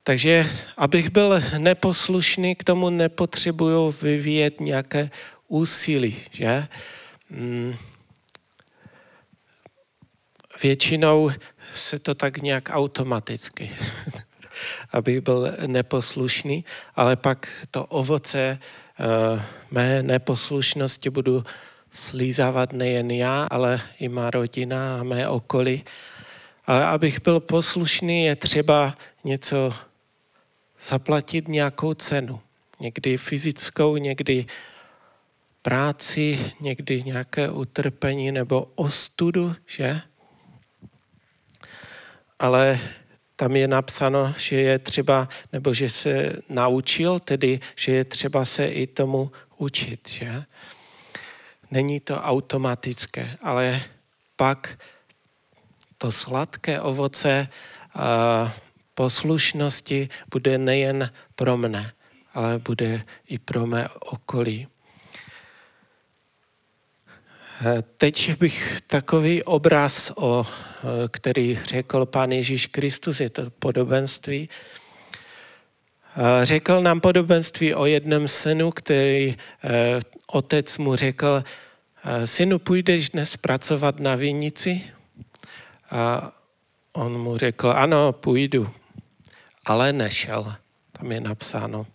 Takže 0.05 0.51
abych 0.77 1.11
byl 1.11 1.43
neposlušný, 1.59 2.55
k 2.55 2.65
tomu 2.65 2.91
nepotřebuju 2.91 3.91
vyvíjet 4.03 4.61
nějaké 4.61 5.11
úsilí, 5.49 6.17
že? 6.31 6.69
Většinou 10.63 11.31
se 11.75 11.99
to 11.99 12.15
tak 12.15 12.39
nějak 12.39 12.69
automaticky, 12.73 13.71
abych 14.93 15.21
byl 15.21 15.53
neposlušný, 15.67 16.65
ale 16.97 17.17
pak 17.17 17.49
to 17.71 17.87
ovoce 17.87 18.59
uh, 18.59 19.43
mé 19.71 20.03
neposlušnosti 20.03 21.11
budu 21.11 21.45
slízávat 21.91 22.73
nejen 22.73 23.11
já, 23.11 23.47
ale 23.51 23.81
i 23.99 24.09
má 24.09 24.31
rodina 24.31 25.01
a 25.01 25.03
mé 25.03 25.29
okolí. 25.29 25.85
Ale 26.67 26.87
abych 26.87 27.23
byl 27.23 27.41
poslušný, 27.41 28.25
je 28.25 28.37
třeba 28.37 28.97
něco 29.25 29.75
zaplatit 30.89 31.49
nějakou 31.49 31.95
cenu. 31.95 32.41
Někdy 32.81 33.17
fyzickou, 33.17 33.97
někdy 33.97 34.47
práci, 35.63 36.53
někdy 36.61 37.03
nějaké 37.03 37.51
utrpení 37.51 38.33
nebo 38.33 38.73
ostudu, 38.75 39.55
že? 39.67 40.01
Ale 42.43 42.81
tam 43.37 43.57
je 43.57 43.69
napsáno, 43.69 44.35
že 44.39 44.57
je 44.57 44.79
třeba, 44.79 45.29
nebo 45.53 45.75
že 45.75 45.89
se 45.89 46.33
naučil, 46.49 47.21
tedy, 47.21 47.61
že 47.77 47.93
je 47.93 48.05
třeba 48.05 48.45
se 48.45 48.67
i 48.67 48.87
tomu 48.87 49.31
učit, 49.57 50.09
že? 50.09 50.45
Není 51.71 52.01
to 52.01 52.19
automatické, 52.19 53.39
ale 53.43 53.81
pak 54.37 54.79
to 55.99 56.13
sladké 56.13 56.81
ovoce 56.81 57.49
poslušnosti 58.95 60.09
bude 60.31 60.59
nejen 60.59 61.11
pro 61.35 61.57
mne, 61.57 61.93
ale 62.35 62.59
bude 62.59 63.03
i 63.27 63.39
pro 63.39 63.67
mé 63.67 63.89
okolí. 63.89 64.67
Teď 67.97 68.39
bych 68.39 68.81
takový 68.87 69.43
obraz, 69.43 70.13
o, 70.17 70.47
který 71.09 71.59
řekl 71.65 72.07
pán 72.07 72.33
Ježíš 72.33 72.67
Kristus, 72.67 73.21
je 73.21 73.31
to 73.31 73.51
podobenství. 73.51 74.49
Řekl 76.43 76.83
nám 76.83 77.01
podobenství 77.01 77.75
o 77.75 77.87
jednom 77.87 78.29
synu, 78.29 78.71
který 78.71 79.37
eh, 79.65 80.01
otec 80.27 80.79
mu 80.79 80.97
řekl, 80.97 81.45
eh, 82.05 82.27
synu, 82.27 82.59
půjdeš 82.59 83.11
dnes 83.11 83.37
pracovat 83.37 84.01
na 84.01 84.15
vinici? 84.15 84.83
A 85.91 86.33
on 86.93 87.19
mu 87.19 87.37
řekl, 87.37 87.71
ano, 87.71 88.13
půjdu, 88.13 88.71
ale 89.65 89.93
nešel. 89.93 90.55
Tam 90.93 91.13
je 91.13 91.21
napsáno. 91.21 91.87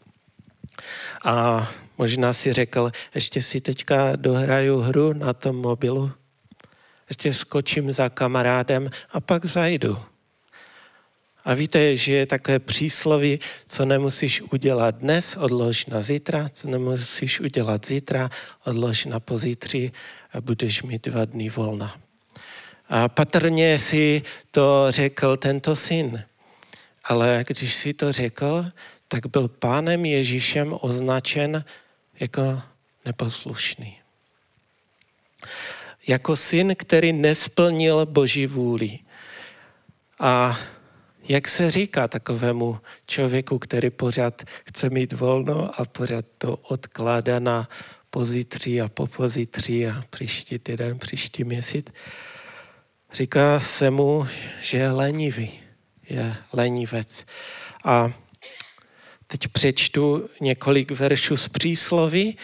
A 1.23 1.67
možná 1.97 2.33
si 2.33 2.53
řekl, 2.53 2.91
ještě 3.15 3.41
si 3.41 3.62
teďka 3.62 4.15
dohraju 4.15 4.77
hru 4.77 5.13
na 5.13 5.33
tom 5.33 5.55
mobilu, 5.55 6.12
ještě 7.10 7.33
skočím 7.33 7.93
za 7.93 8.10
kamarádem 8.10 8.89
a 9.12 9.19
pak 9.19 9.45
zajdu. 9.45 9.97
A 11.45 11.53
víte, 11.53 11.95
že 11.95 12.13
je 12.13 12.25
takové 12.25 12.60
přísloví, 12.60 13.39
co 13.65 13.86
nemusíš 13.86 14.41
udělat 14.41 14.95
dnes, 14.95 15.38
odlož 15.38 15.86
na 15.86 16.01
zítra, 16.01 16.49
co 16.49 16.67
nemusíš 16.67 17.39
udělat 17.39 17.86
zítra, 17.86 18.29
odlož 18.65 19.05
na 19.05 19.19
pozítří 19.19 19.91
a 20.33 20.41
budeš 20.41 20.83
mít 20.83 21.07
dva 21.07 21.25
dny 21.25 21.49
volna. 21.49 21.95
A 22.89 23.10
patrně 23.10 23.79
si 23.79 24.21
to 24.51 24.86
řekl 24.89 25.38
tento 25.38 25.75
syn. 25.75 26.23
Ale 27.03 27.45
když 27.47 27.73
si 27.73 27.93
to 27.93 28.12
řekl, 28.12 28.65
tak 29.07 29.27
byl 29.27 29.47
pánem 29.47 30.05
Ježíšem 30.05 30.77
označen 30.81 31.63
jako 32.19 32.62
neposlušný. 33.06 33.97
Jako 36.08 36.36
syn, 36.36 36.75
který 36.75 37.13
nesplnil 37.13 38.06
Boží 38.06 38.47
vůli. 38.47 38.99
A 40.19 40.60
jak 41.30 41.47
se 41.47 41.71
říká 41.71 42.08
takovému 42.08 42.80
člověku, 43.06 43.60
který 43.60 43.89
pořád 43.89 44.41
chce 44.67 44.89
mít 44.89 45.13
volno 45.13 45.82
a 45.82 45.86
pořád 45.86 46.25
to 46.38 46.58
odkládá 46.58 47.39
na 47.39 47.69
pozítří 48.10 48.82
a 48.82 48.88
po 48.89 49.08
pozítří 49.08 49.88
a 49.88 50.03
příští 50.10 50.60
týden, 50.60 50.99
příští 50.99 51.43
měsíc? 51.43 51.88
Říká 53.13 53.60
se 53.60 53.89
mu, 53.89 54.27
že 54.62 54.77
je 54.77 54.91
lenivý, 54.91 55.60
je 56.10 56.36
lenivec. 56.53 57.25
A 57.84 58.12
teď 59.27 59.47
přečtu 59.47 60.29
několik 60.41 60.91
veršů 60.91 61.37
z 61.37 61.49
přísloví, 61.49 62.37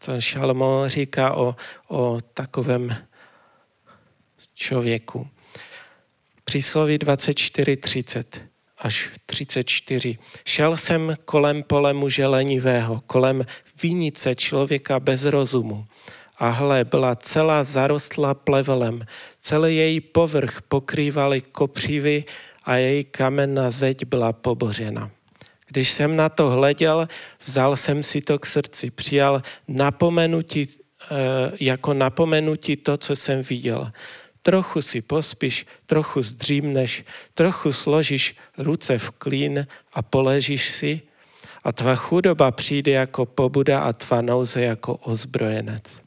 co 0.00 0.20
Šalmo 0.20 0.82
říká 0.86 1.34
o, 1.34 1.56
o 1.88 2.18
takovém 2.34 2.96
člověku. 4.54 5.28
Přísloví 6.44 6.98
24.30 6.98 8.24
až 8.78 9.10
34. 9.26 10.18
Šel 10.44 10.76
jsem 10.76 11.14
kolem 11.24 11.62
pole 11.62 11.92
muže 11.92 12.26
lenivého, 12.26 13.02
kolem 13.06 13.46
vinice 13.82 14.34
člověka 14.34 15.00
bez 15.00 15.24
rozumu. 15.24 15.86
A 16.38 16.48
hle, 16.48 16.84
byla 16.84 17.14
celá 17.14 17.64
zarostla 17.64 18.34
plevelem. 18.34 19.06
Celý 19.40 19.76
její 19.76 20.00
povrch 20.00 20.62
pokrývaly 20.62 21.40
kopřivy 21.40 22.24
a 22.64 22.76
její 22.76 23.04
kamenná 23.04 23.70
zeď 23.70 24.04
byla 24.04 24.32
pobořena. 24.32 25.10
Když 25.72 25.90
jsem 25.90 26.16
na 26.16 26.28
to 26.28 26.50
hleděl, 26.50 27.08
vzal 27.44 27.76
jsem 27.76 28.02
si 28.02 28.20
to 28.20 28.38
k 28.38 28.46
srdci, 28.46 28.90
přijal 28.90 29.42
napomenutí, 29.68 30.68
eh, 30.68 31.52
jako 31.60 31.94
napomenutí 31.94 32.76
to, 32.76 32.96
co 32.96 33.16
jsem 33.16 33.42
viděl 33.42 33.92
trochu 34.42 34.82
si 34.82 35.02
pospíš, 35.02 35.66
trochu 35.86 36.22
zdřímneš, 36.22 37.04
trochu 37.34 37.72
složíš 37.72 38.36
ruce 38.58 38.98
v 38.98 39.10
klín 39.10 39.66
a 39.92 40.02
poležíš 40.02 40.68
si 40.68 41.00
a 41.64 41.72
tvá 41.72 41.94
chudoba 41.94 42.50
přijde 42.50 42.92
jako 42.92 43.26
pobuda 43.26 43.80
a 43.80 43.92
tvá 43.92 44.20
nouze 44.20 44.62
jako 44.62 44.94
ozbrojenec. 44.94 46.02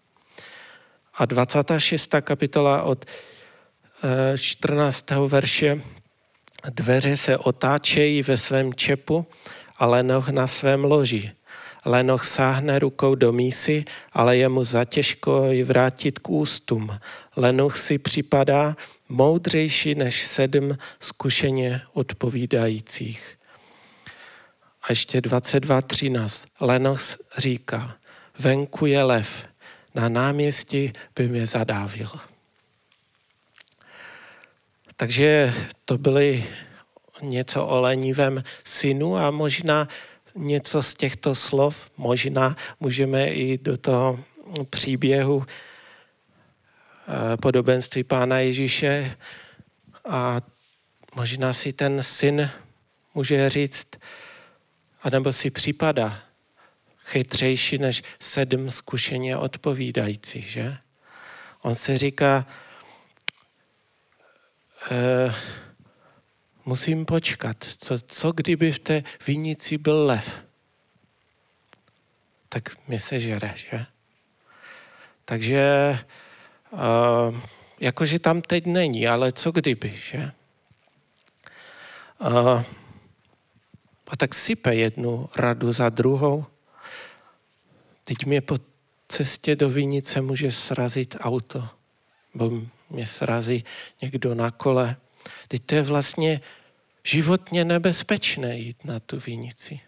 A 1.14 1.26
26. 1.26 2.22
kapitola 2.22 2.84
od 2.84 3.06
14. 4.36 5.12
Eh, 5.12 5.28
verše 5.28 5.82
dveře 6.70 7.18
se 7.18 7.38
otáčejí 7.38 8.24
ve 8.24 8.38
svém 8.38 8.74
čepu, 8.74 9.26
ale 9.78 10.04
noh 10.04 10.30
na 10.30 10.48
svém 10.48 10.84
loži. 10.84 11.32
Lenoch 11.86 12.26
sáhne 12.26 12.80
rukou 12.80 13.16
do 13.16 13.32
mísy, 13.32 13.86
ale 14.14 14.38
je 14.38 14.50
mu 14.50 14.64
zatěžko 14.64 15.46
ji 15.52 15.64
vrátit 15.64 16.20
k 16.20 16.30
ústům. 16.30 17.00
Lenoch 17.36 17.78
si 17.78 17.98
připadá 17.98 18.76
moudřejší 19.10 19.96
než 19.96 20.26
sedm 20.26 20.78
zkušeně 21.00 21.82
odpovídajících. 21.94 23.38
A 24.82 24.86
ještě 24.90 25.22
22.13. 25.22 26.46
Lenos 26.62 27.18
říká, 27.38 27.96
venku 28.40 28.86
je 28.86 29.04
lev, 29.04 29.46
na 29.96 30.10
náměstí 30.10 30.94
by 31.16 31.28
mě 31.28 31.48
zadávil. 31.48 32.10
Takže 34.98 35.54
to 35.86 35.98
byly 35.98 36.46
něco 37.22 37.68
o 37.68 37.80
lenivém 37.80 38.44
synu 38.66 39.18
a 39.18 39.32
možná 39.32 39.88
něco 40.36 40.84
z 40.84 40.96
těchto 40.96 41.36
slov, 41.36 41.92
možná 41.98 42.56
můžeme 42.80 43.28
i 43.28 43.58
do 43.58 43.78
toho 43.78 44.20
příběhu 44.70 45.46
eh, 47.08 47.38
podobenství 47.38 48.04
Pána 48.04 48.40
Ježíše 48.40 49.18
a 50.10 50.42
možná 51.16 51.54
si 51.54 51.74
ten 51.74 52.04
syn 52.04 52.50
může 53.14 53.50
říct, 53.50 53.88
anebo 55.02 55.34
si 55.34 55.52
připadá 55.52 56.20
chytřejší 57.06 57.78
než 57.78 58.04
sedm 58.20 58.72
zkušeně 58.72 59.38
odpovídajících, 59.38 60.46
že? 60.50 60.78
On 61.62 61.76
se 61.76 61.98
říká, 61.98 62.46
e, 64.92 65.36
musím 66.66 67.06
počkat, 67.06 67.58
co, 67.78 68.00
co 68.00 68.32
kdyby 68.32 68.72
v 68.72 68.80
té 68.80 69.04
vinici 69.28 69.78
byl 69.78 70.06
lev? 70.06 70.46
Tak 72.50 72.88
mě 72.88 73.00
se 73.00 73.20
žere, 73.20 73.54
že? 73.56 73.86
Takže 75.26 76.00
uh, 76.72 77.40
jakože 77.80 78.20
tam 78.20 78.42
teď 78.42 78.66
není, 78.66 79.08
ale 79.08 79.32
co 79.32 79.52
kdyby, 79.52 79.98
že? 79.98 80.32
Uh, 82.20 82.64
a 84.08 84.18
tak 84.18 84.36
sype 84.36 84.76
jednu 84.76 85.30
radu 85.36 85.72
za 85.72 85.90
druhou. 85.90 86.46
Teď 88.04 88.26
mě 88.26 88.42
po 88.42 88.58
cestě 89.08 89.56
do 89.56 89.70
Vinice 89.70 90.22
může 90.22 90.52
srazit 90.52 91.16
auto, 91.20 91.70
nebo 92.34 92.62
mě 92.90 93.06
srazí 93.06 93.64
někdo 94.02 94.36
na 94.36 94.52
kole. 94.52 94.96
Teď 95.48 95.64
to 95.66 95.76
je 95.76 95.82
vlastně 95.82 96.42
životně 97.04 97.66
nebezpečné 97.66 98.58
jít 98.58 98.86
na 98.86 99.00
tu 99.00 99.20
Vinici. 99.20 99.80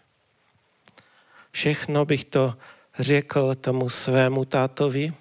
Všechno 1.50 2.04
bych 2.04 2.24
to 2.24 2.54
řekl 2.98 3.54
tomu 3.54 3.88
svému 3.88 4.44
tátovi, 4.44 5.12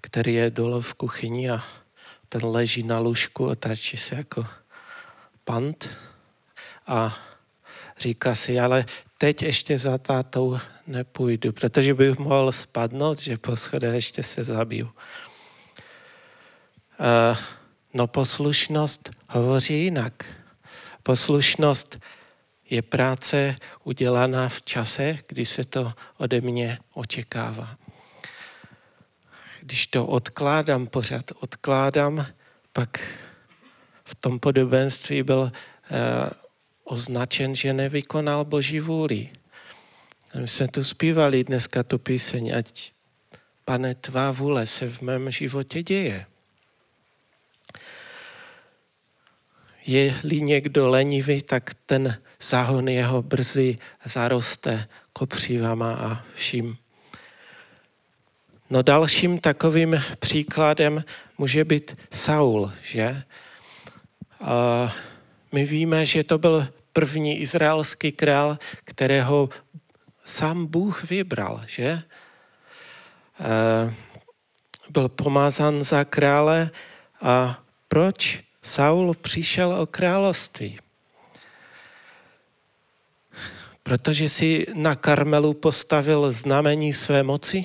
který 0.00 0.34
je 0.34 0.50
dole 0.50 0.82
v 0.82 0.94
kuchyni 0.94 1.50
a 1.50 1.64
ten 2.28 2.44
leží 2.44 2.82
na 2.82 2.98
lůžku, 2.98 3.46
otáčí 3.46 3.96
se 3.96 4.14
jako 4.14 4.46
pant 5.44 5.98
a 6.86 7.18
říká 7.98 8.34
si, 8.34 8.60
ale 8.60 8.84
teď 9.18 9.42
ještě 9.42 9.78
za 9.78 9.98
tátou 9.98 10.58
nepůjdu, 10.86 11.52
protože 11.52 11.94
bych 11.94 12.18
mohl 12.18 12.52
spadnout, 12.52 13.18
že 13.20 13.38
po 13.38 13.56
schodech 13.56 13.94
ještě 13.94 14.22
se 14.22 14.44
zabiju. 14.44 14.90
Uh, 17.02 17.38
no 17.94 18.06
poslušnost 18.06 19.10
hovoří 19.28 19.74
jinak. 19.74 20.24
Poslušnost 21.02 22.00
je 22.70 22.82
práce 22.82 23.56
udělaná 23.84 24.48
v 24.48 24.62
čase, 24.62 25.18
kdy 25.26 25.46
se 25.46 25.64
to 25.64 25.92
ode 26.18 26.40
mě 26.40 26.78
očekává. 26.94 27.76
Když 29.60 29.86
to 29.86 30.06
odkládám, 30.06 30.86
pořád 30.86 31.30
odkládám, 31.40 32.26
pak 32.72 33.00
v 34.04 34.14
tom 34.14 34.40
podobenství 34.40 35.22
byl 35.22 35.40
uh, 35.40 35.50
označen, 36.84 37.54
že 37.54 37.72
nevykonal 37.72 38.44
Boží 38.44 38.80
vůli. 38.80 39.28
My 40.34 40.48
jsme 40.48 40.68
tu 40.68 40.84
zpívali 40.84 41.44
dneska 41.44 41.82
tu 41.82 41.98
píseň, 41.98 42.54
ať 42.58 42.92
pane, 43.64 43.94
tvá 43.94 44.30
vůle 44.30 44.66
se 44.66 44.90
v 44.90 45.02
mém 45.02 45.30
životě 45.30 45.82
děje. 45.82 46.26
Je-li 49.86 50.40
někdo 50.40 50.88
lenivý, 50.88 51.42
tak 51.42 51.74
ten 51.86 52.18
záhon 52.42 52.88
jeho 52.88 53.22
brzy 53.22 53.78
zaroste 54.04 54.88
kopřivama 55.12 55.94
a 55.94 56.24
vším. 56.34 56.76
No 58.70 58.82
dalším 58.82 59.38
takovým 59.38 60.02
příkladem 60.18 61.04
může 61.38 61.64
být 61.64 61.96
Saul, 62.12 62.72
že? 62.82 63.22
A 64.40 64.92
my 65.52 65.64
víme, 65.64 66.06
že 66.06 66.24
to 66.24 66.38
byl 66.38 66.68
první 66.92 67.40
izraelský 67.40 68.12
král, 68.12 68.58
kterého 68.84 69.48
sám 70.24 70.66
Bůh 70.66 71.04
vybral, 71.04 71.60
že? 71.66 71.84
E, 71.84 72.02
byl 74.90 75.08
pomázán 75.08 75.84
za 75.84 76.04
krále 76.04 76.70
a 77.22 77.62
proč 77.88 78.42
Saul 78.62 79.14
přišel 79.14 79.72
o 79.72 79.86
království? 79.86 80.78
Protože 83.82 84.28
si 84.28 84.66
na 84.74 84.94
Karmelu 84.94 85.54
postavil 85.54 86.32
znamení 86.32 86.92
své 86.92 87.22
moci? 87.22 87.64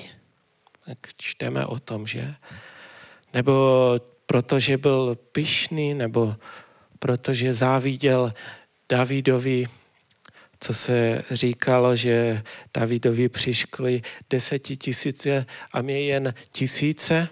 Tak 0.84 0.98
čteme 1.16 1.66
o 1.66 1.78
tom, 1.78 2.06
že? 2.06 2.34
Nebo 3.34 3.94
protože 4.26 4.78
byl 4.78 5.18
pyšný, 5.32 5.94
nebo 5.94 6.36
protože 6.98 7.54
záviděl 7.54 8.34
Davidovi, 8.88 9.66
co 10.60 10.74
se 10.74 11.24
říkalo, 11.30 11.96
že 11.96 12.42
Davidovi 12.74 13.28
přiškly 13.28 14.02
desetitisíce 14.30 15.46
a 15.72 15.82
mě 15.82 16.00
jen 16.00 16.34
tisíce. 16.50 17.28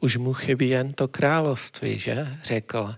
Už 0.00 0.16
mu 0.16 0.32
chybí 0.32 0.68
jen 0.68 0.92
to 0.92 1.08
království, 1.08 1.98
že? 1.98 2.38
Řekl. 2.44 2.94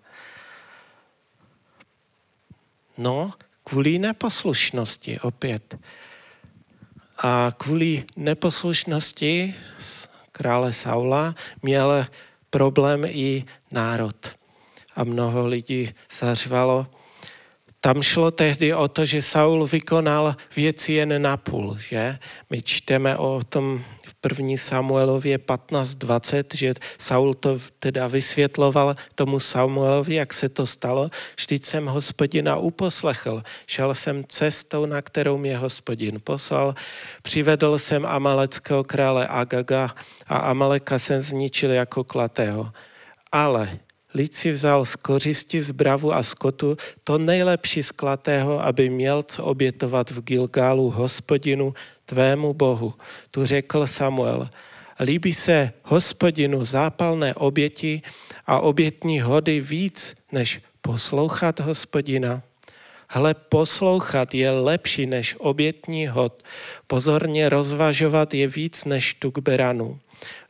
No, 2.98 3.32
kvůli 3.64 3.98
neposlušnosti 3.98 5.20
opět. 5.20 5.78
A 7.18 7.52
kvůli 7.56 8.04
neposlušnosti 8.16 9.54
krále 10.32 10.72
Saula 10.72 11.34
měl 11.62 12.06
problém 12.50 13.04
i 13.04 13.44
národ 13.70 14.16
a 14.96 15.04
mnoho 15.04 15.46
lidí 15.46 15.90
zařvalo. 16.18 16.86
Tam 17.80 18.02
šlo 18.02 18.30
tehdy 18.30 18.74
o 18.74 18.88
to, 18.88 19.06
že 19.06 19.22
Saul 19.22 19.66
vykonal 19.66 20.36
věci 20.56 20.92
jen 20.92 21.22
na 21.22 21.36
půl, 21.36 21.78
že? 21.78 22.18
My 22.50 22.62
čteme 22.62 23.16
o 23.16 23.40
tom 23.48 23.84
první 24.20 24.58
Samuelově 24.58 25.38
15.20, 25.38 26.44
že 26.54 26.74
Saul 26.98 27.34
to 27.34 27.58
teda 27.78 28.06
vysvětloval 28.06 28.96
tomu 29.14 29.40
Samuelovi, 29.40 30.14
jak 30.14 30.34
se 30.34 30.48
to 30.48 30.66
stalo. 30.66 31.10
Vždyť 31.36 31.64
jsem 31.64 31.86
hospodina 31.86 32.56
uposlechl. 32.56 33.42
Šel 33.66 33.94
jsem 33.94 34.24
cestou, 34.28 34.86
na 34.86 35.02
kterou 35.02 35.38
mě 35.38 35.58
hospodin 35.58 36.20
poslal. 36.24 36.74
Přivedl 37.22 37.78
jsem 37.78 38.06
amaleckého 38.06 38.84
krále 38.84 39.26
Agaga 39.26 39.94
a 40.26 40.36
Amaleka 40.36 40.98
jsem 40.98 41.22
zničil 41.22 41.70
jako 41.70 42.04
klatého. 42.04 42.72
Ale 43.32 43.78
Lid 44.14 44.34
si 44.34 44.50
vzal 44.50 44.84
z 44.84 44.96
kořisti, 44.96 45.62
z 45.62 45.70
bravu 45.70 46.14
a 46.14 46.22
skotu 46.22 46.76
to 47.04 47.18
nejlepší 47.18 47.82
z 47.82 47.90
klatého, 47.90 48.64
aby 48.64 48.90
měl 48.90 49.22
co 49.22 49.44
obětovat 49.44 50.10
v 50.10 50.20
Gilgálu 50.20 50.90
hospodinu 50.90 51.74
tvému 52.10 52.54
bohu. 52.54 52.94
Tu 53.30 53.46
řekl 53.46 53.86
Samuel, 53.86 54.50
líbí 55.00 55.34
se 55.34 55.72
hospodinu 55.82 56.64
zápalné 56.64 57.34
oběti 57.34 58.02
a 58.46 58.60
obětní 58.60 59.20
hody 59.20 59.60
víc, 59.60 60.16
než 60.32 60.60
poslouchat 60.82 61.60
hospodina. 61.60 62.42
Hle, 63.12 63.34
poslouchat 63.34 64.34
je 64.34 64.50
lepší 64.50 65.06
než 65.06 65.36
obětní 65.38 66.06
hod, 66.06 66.42
pozorně 66.86 67.48
rozvažovat 67.48 68.34
je 68.34 68.46
víc 68.46 68.84
než 68.84 69.14
tuk 69.14 69.38
beranu. 69.38 70.00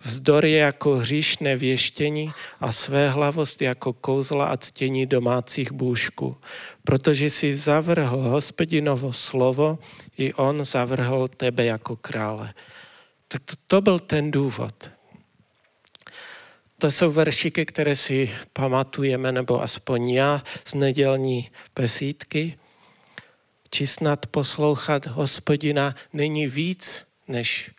Vzdor 0.01 0.45
je 0.45 0.59
jako 0.59 0.95
hříšné 0.95 1.57
věštění 1.57 2.33
a 2.61 2.73
své 2.73 3.09
hlavost 3.09 3.63
jako 3.63 3.93
kouzla 3.93 4.47
a 4.47 4.57
ctění 4.57 5.07
domácích 5.07 5.73
bůžků. 5.73 6.37
Protože 6.85 7.31
si 7.31 7.57
zavrhl 7.57 8.23
hospodinovo 8.23 9.13
slovo, 9.13 9.79
i 10.19 10.35
on 10.35 10.65
zavrhl 10.65 11.29
tebe 11.29 11.65
jako 11.65 11.97
krále. 11.97 12.55
Tak 13.29 13.43
to, 13.45 13.55
to 13.67 13.81
byl 13.81 13.99
ten 13.99 14.31
důvod. 14.31 14.91
To 16.81 16.91
jsou 16.91 17.13
veršiky, 17.13 17.67
které 17.67 17.97
si 17.97 18.35
pamatujeme, 18.53 19.33
nebo 19.33 19.63
aspoň 19.63 20.11
já 20.11 20.43
z 20.65 20.75
nedělní 20.75 21.51
pesítky. 21.75 22.59
či 23.71 23.87
snad 23.87 24.27
poslouchat 24.27 25.07
hospodina 25.07 25.95
není 26.13 26.47
víc, 26.47 27.05
než 27.29 27.71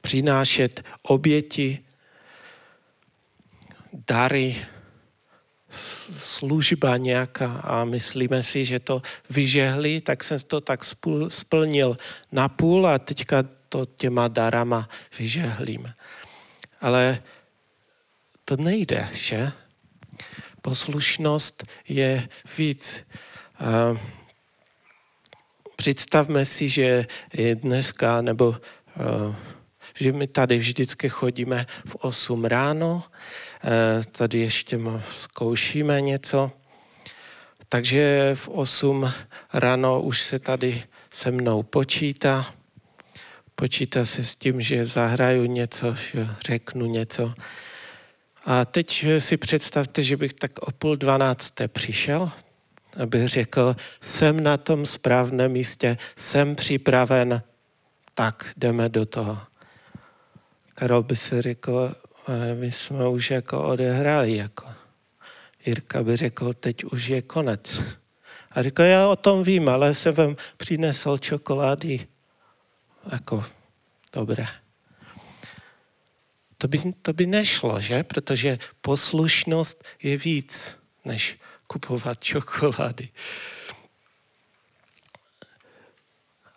přinášet 0.00 0.84
oběti, 1.02 1.78
dary, 3.92 4.56
služba 6.18 6.96
nějaká 6.96 7.52
a 7.52 7.84
myslíme 7.84 8.42
si, 8.42 8.64
že 8.64 8.78
to 8.80 9.02
vyžehli, 9.30 10.00
tak 10.00 10.24
jsem 10.24 10.38
to 10.38 10.60
tak 10.60 10.80
splnil 11.28 11.96
na 12.32 12.48
půl 12.48 12.86
a 12.86 12.98
teďka 12.98 13.44
to 13.68 13.84
těma 13.84 14.28
darama 14.28 14.88
vyžehlím. 15.18 15.94
Ale 16.80 17.22
to 18.56 18.62
nejde, 18.62 19.08
že? 19.12 19.52
Poslušnost 20.62 21.64
je 21.88 22.28
víc. 22.58 23.06
Představme 25.76 26.44
si, 26.44 26.68
že 26.68 27.06
je 27.32 27.54
dneska, 27.54 28.20
nebo 28.20 28.56
že 29.96 30.12
my 30.12 30.26
tady 30.26 30.58
vždycky 30.58 31.08
chodíme 31.08 31.66
v 31.86 31.94
8 31.94 32.44
ráno, 32.44 33.02
tady 34.12 34.38
ještě 34.38 34.78
zkoušíme 35.16 36.00
něco, 36.00 36.50
takže 37.68 38.30
v 38.34 38.48
8 38.48 39.12
ráno 39.52 40.00
už 40.02 40.20
se 40.20 40.38
tady 40.38 40.84
se 41.10 41.30
mnou 41.30 41.62
počítá, 41.62 42.54
počítá 43.54 44.04
se 44.04 44.24
s 44.24 44.36
tím, 44.36 44.60
že 44.60 44.86
zahraju 44.86 45.44
něco, 45.44 45.94
že 45.94 46.28
řeknu 46.46 46.86
něco. 46.86 47.34
A 48.44 48.64
teď 48.64 49.06
si 49.18 49.36
představte, 49.36 50.02
že 50.02 50.16
bych 50.16 50.34
tak 50.34 50.58
o 50.58 50.72
půl 50.72 50.96
dvanácté 50.96 51.68
přišel, 51.68 52.30
abych 53.02 53.28
řekl, 53.28 53.76
jsem 54.00 54.42
na 54.42 54.56
tom 54.56 54.86
správném 54.86 55.52
místě, 55.52 55.98
jsem 56.16 56.56
připraven, 56.56 57.42
tak 58.14 58.52
jdeme 58.56 58.88
do 58.88 59.06
toho. 59.06 59.40
Karol 60.74 61.02
by 61.02 61.16
si 61.16 61.42
řekl, 61.42 61.94
my 62.54 62.72
jsme 62.72 63.08
už 63.08 63.30
jako 63.30 63.64
odehráli, 63.64 64.36
jako. 64.36 64.66
Jirka 65.66 66.02
by 66.02 66.16
řekl, 66.16 66.52
teď 66.52 66.84
už 66.84 67.06
je 67.06 67.22
konec. 67.22 67.82
A 68.50 68.62
říkal, 68.62 68.86
já 68.86 69.08
o 69.08 69.16
tom 69.16 69.42
vím, 69.42 69.68
ale 69.68 69.94
jsem 69.94 70.14
vám 70.14 70.36
přinesl 70.56 71.18
čokolády. 71.18 72.06
Jako, 73.12 73.44
dobré. 74.12 74.46
To 76.62 76.68
by, 76.68 76.78
to 77.02 77.12
by 77.12 77.26
nešlo, 77.26 77.80
že? 77.80 78.02
Protože 78.02 78.58
poslušnost 78.80 79.84
je 80.02 80.16
víc, 80.16 80.76
než 81.04 81.38
kupovat 81.66 82.22
čokolády. 82.24 83.08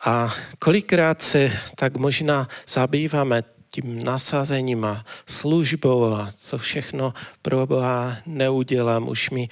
A 0.05 0.33
kolikrát 0.59 1.21
se 1.21 1.51
tak 1.75 1.97
možná 1.97 2.47
zabýváme 2.67 3.43
tím 3.71 4.03
nasazením 4.03 4.85
a 4.85 5.05
službou 5.25 6.13
a 6.13 6.33
co 6.37 6.57
všechno 6.57 7.13
pro 7.41 7.67
Boha 7.67 8.17
neudělám, 8.25 9.09
už 9.09 9.29
mi 9.29 9.49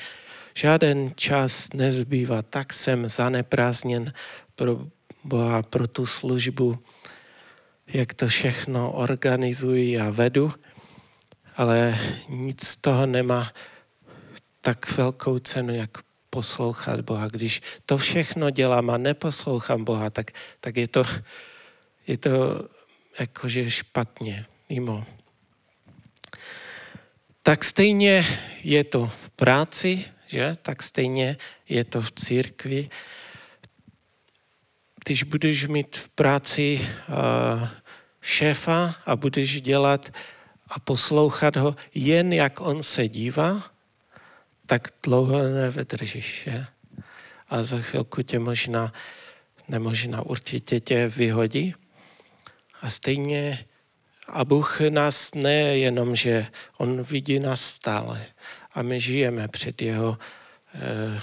žádný 0.53 1.13
čas 1.15 1.73
nezbývá, 1.73 2.41
tak 2.41 2.73
jsem 2.73 3.09
zaneprázdněn 3.09 4.13
pro 4.55 4.85
Boha, 5.23 5.63
pro 5.63 5.87
tu 5.87 6.05
službu, 6.05 6.77
jak 7.87 8.13
to 8.13 8.27
všechno 8.27 8.91
organizuji 8.91 9.99
a 9.99 10.09
vedu, 10.09 10.53
ale 11.55 11.99
nic 12.29 12.67
z 12.67 12.75
toho 12.75 13.05
nemá 13.05 13.51
tak 14.61 14.97
velkou 14.97 15.39
cenu, 15.39 15.75
jak 15.75 15.97
poslouchat 16.29 17.01
Boha. 17.01 17.27
Když 17.27 17.61
to 17.85 17.97
všechno 17.97 18.49
dělám 18.49 18.89
a 18.89 18.97
neposlouchám 18.97 19.83
Boha, 19.83 20.09
tak, 20.09 20.31
tak 20.59 20.77
je, 20.77 20.87
to, 20.87 21.03
je 22.07 22.17
to 22.17 22.31
jakože 23.19 23.71
špatně, 23.71 24.45
mimo. 24.69 25.05
Tak 27.43 27.63
stejně 27.63 28.25
je 28.63 28.83
to 28.83 29.07
v 29.07 29.29
práci, 29.29 30.05
že? 30.27 30.57
Tak 30.61 30.83
stejně 30.83 31.37
je 31.69 31.83
to 31.83 32.01
v 32.01 32.11
církvi. 32.11 32.89
Když 35.05 35.23
budeš 35.23 35.67
mít 35.67 35.95
v 35.95 36.09
práci 36.09 36.89
uh, 37.09 37.67
šéfa 38.21 38.95
a 39.05 39.15
budeš 39.15 39.61
dělat 39.61 40.11
a 40.67 40.79
poslouchat 40.79 41.55
ho 41.55 41.75
jen 41.93 42.33
jak 42.33 42.61
on 42.61 42.83
se 42.83 43.07
dívá, 43.07 43.63
tak 44.65 44.87
dlouho 45.03 45.43
nevydržíš. 45.43 46.43
Že? 46.43 46.65
A 47.49 47.63
za 47.63 47.79
chvilku 47.79 48.21
tě 48.21 48.39
možná, 48.39 48.93
nemožná 49.67 50.21
určitě 50.21 50.79
tě 50.79 51.07
vyhodí. 51.07 51.75
A 52.81 52.89
stejně 52.89 53.65
a 54.27 54.45
Bůh 54.45 54.81
nás 54.81 55.33
nejenom, 55.33 56.15
že 56.15 56.47
On 56.77 57.03
vidí 57.03 57.39
nás 57.39 57.61
stále 57.61 58.25
a 58.73 58.81
my 58.81 58.99
žijeme 58.99 59.47
před 59.47 59.81
jeho 59.81 60.17
eh, 60.75 61.21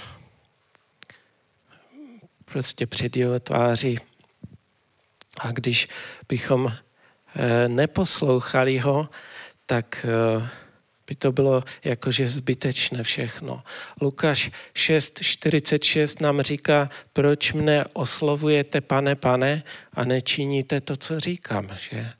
prostě 2.51 2.87
před 2.87 3.17
jeho 3.17 3.39
tváří. 3.39 3.99
A 5.39 5.51
když 5.51 5.87
bychom 6.27 6.67
eh, 6.67 7.67
neposlouchali 7.67 8.77
ho, 8.77 9.09
tak 9.65 10.05
eh, 10.05 10.49
by 11.07 11.15
to 11.15 11.31
bylo 11.31 11.63
jakože 11.83 12.27
zbytečné 12.27 13.03
všechno. 13.03 13.63
Lukáš 14.01 14.51
6.46 14.75 16.21
nám 16.21 16.41
říká, 16.41 16.89
proč 17.13 17.53
mne 17.53 17.85
oslovujete 17.93 18.81
pane, 18.81 19.15
pane 19.15 19.63
a 19.93 20.05
nečiníte 20.05 20.81
to, 20.81 20.95
co 20.95 21.19
říkám, 21.19 21.69
že? 21.91 22.13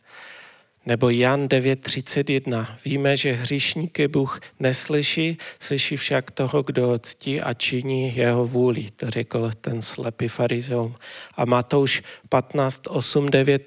Nebo 0.85 1.09
Jan 1.09 1.47
9.31. 1.47 2.67
Víme, 2.85 3.17
že 3.17 3.31
hříšníky 3.31 4.07
Bůh 4.07 4.39
neslyší, 4.59 5.37
slyší 5.59 5.97
však 5.97 6.31
toho, 6.31 6.63
kdo 6.63 6.87
ho 6.87 6.99
ctí 6.99 7.41
a 7.41 7.53
činí 7.53 8.15
jeho 8.15 8.45
vůli. 8.45 8.87
To 8.95 9.09
řekl 9.09 9.51
ten 9.61 9.81
slepý 9.81 10.27
farizeum. 10.27 10.95
A 11.35 11.45
Matouš 11.45 12.03
15.8.9. 12.31 13.59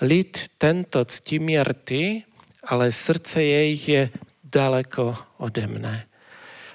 Lid 0.00 0.44
tento 0.58 1.04
ctí 1.04 1.38
mě 1.38 1.64
rty, 1.64 2.22
ale 2.64 2.92
srdce 2.92 3.42
jejich 3.42 3.88
je 3.88 4.10
daleko 4.44 5.16
ode 5.38 5.66
mne. 5.66 6.06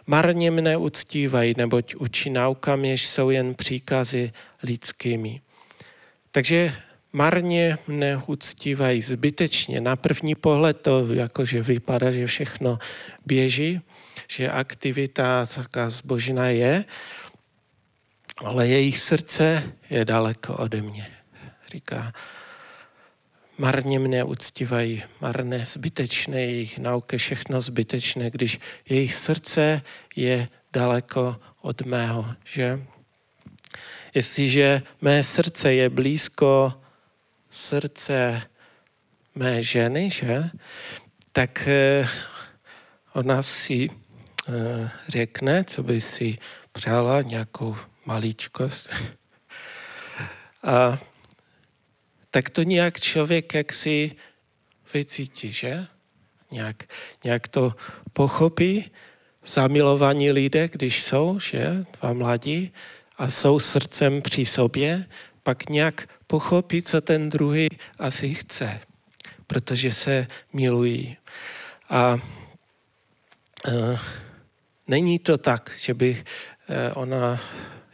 Marně 0.07 0.51
mne 0.51 0.77
uctívají, 0.77 1.53
neboť 1.57 1.95
učí 1.95 2.29
naukám, 2.29 2.85
jež 2.85 3.07
jsou 3.07 3.29
jen 3.29 3.55
příkazy 3.55 4.31
lidskými. 4.63 5.41
Takže 6.31 6.73
marně 7.13 7.77
mne 7.87 8.21
uctívají 8.27 9.01
zbytečně. 9.01 9.81
Na 9.81 9.95
první 9.95 10.35
pohled 10.35 10.81
to 10.81 11.13
jakože 11.13 11.61
vypadá, 11.61 12.11
že 12.11 12.27
všechno 12.27 12.79
běží, 13.25 13.81
že 14.27 14.51
aktivita 14.51 15.45
taká 15.45 15.89
zbožná 15.89 16.49
je, 16.49 16.85
ale 18.45 18.67
jejich 18.67 18.99
srdce 18.99 19.73
je 19.89 20.05
daleko 20.05 20.53
ode 20.53 20.81
mě, 20.81 21.07
říká 21.71 22.13
marně 23.59 23.99
mne 23.99 24.23
uctívají, 24.23 25.03
marné, 25.21 25.65
zbytečné, 25.65 26.41
jejich 26.41 26.79
nauky, 26.79 27.17
všechno 27.17 27.61
zbytečné, 27.61 28.29
když 28.29 28.59
jejich 28.89 29.13
srdce 29.13 29.81
je 30.15 30.47
daleko 30.73 31.39
od 31.61 31.81
mého, 31.81 32.25
že? 32.43 32.79
Jestliže 34.13 34.81
mé 35.01 35.23
srdce 35.23 35.73
je 35.73 35.89
blízko 35.89 36.73
srdce 37.49 38.41
mé 39.35 39.63
ženy, 39.63 40.09
že? 40.09 40.43
Tak 41.31 41.67
eh, 41.67 42.07
ona 43.13 43.43
si 43.43 43.89
eh, 43.89 44.91
řekne, 45.07 45.63
co 45.63 45.83
by 45.83 46.01
si 46.01 46.37
přála, 46.71 47.21
nějakou 47.21 47.77
maličkost. 48.05 48.89
A 50.63 50.99
tak 52.31 52.49
to 52.49 52.63
nějak 52.63 52.99
člověk 52.99 53.53
jaksi 53.53 54.15
vycítí, 54.93 55.53
že? 55.53 55.87
Nějak, 56.51 56.83
nějak 57.23 57.47
to 57.47 57.73
pochopí. 58.13 58.91
Zamilovaní 59.45 60.31
lidé, 60.31 60.67
když 60.67 61.03
jsou, 61.03 61.39
že? 61.39 61.85
Dva 61.99 62.13
mladí 62.13 62.71
a 63.17 63.31
jsou 63.31 63.59
srdcem 63.59 64.21
při 64.21 64.45
sobě, 64.45 65.05
pak 65.43 65.69
nějak 65.69 66.09
pochopí, 66.27 66.81
co 66.81 67.01
ten 67.01 67.29
druhý 67.29 67.67
asi 67.99 68.33
chce, 68.33 68.79
protože 69.47 69.91
se 69.93 70.27
milují. 70.53 71.17
A 71.89 72.13
uh, 73.67 73.99
není 74.87 75.19
to 75.19 75.37
tak, 75.37 75.71
že 75.77 75.93
by 75.93 76.23
uh, 76.23 76.75
ona 77.01 77.39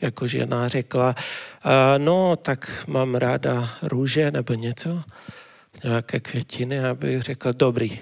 jako 0.02 0.28
žena 0.28 0.68
řekla, 0.68 1.16
no 1.98 2.36
tak 2.36 2.88
mám 2.88 3.16
ráda 3.16 3.78
růže 3.82 4.32
nebo 4.32 4.54
něco, 4.54 5.04
nějaké 5.84 6.20
květiny, 6.20 6.80
aby 6.80 7.22
řekl, 7.22 7.54
dobrý, 7.54 8.00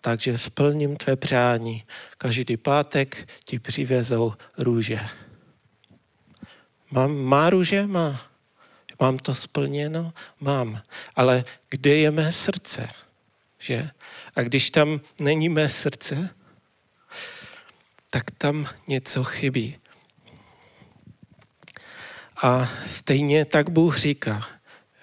takže 0.00 0.38
splním 0.38 0.96
tvé 0.96 1.16
přání. 1.16 1.84
Každý 2.18 2.56
pátek 2.56 3.28
ti 3.44 3.58
přivezou 3.58 4.32
růže. 4.58 5.00
Mám, 6.90 7.16
má 7.16 7.50
růže? 7.50 7.86
Má. 7.86 8.20
Mám 9.00 9.18
to 9.18 9.34
splněno? 9.34 10.12
Mám. 10.40 10.82
Ale 11.16 11.44
kde 11.68 11.94
je 11.94 12.10
mé 12.10 12.32
srdce? 12.32 12.88
Že? 13.58 13.90
A 14.36 14.42
když 14.42 14.70
tam 14.70 15.00
není 15.20 15.48
mé 15.48 15.68
srdce, 15.68 16.30
tak 18.10 18.30
tam 18.30 18.68
něco 18.88 19.24
chybí. 19.24 19.76
A 22.42 22.68
stejně 22.86 23.44
tak 23.44 23.70
Bůh 23.70 23.98
říká, 23.98 24.48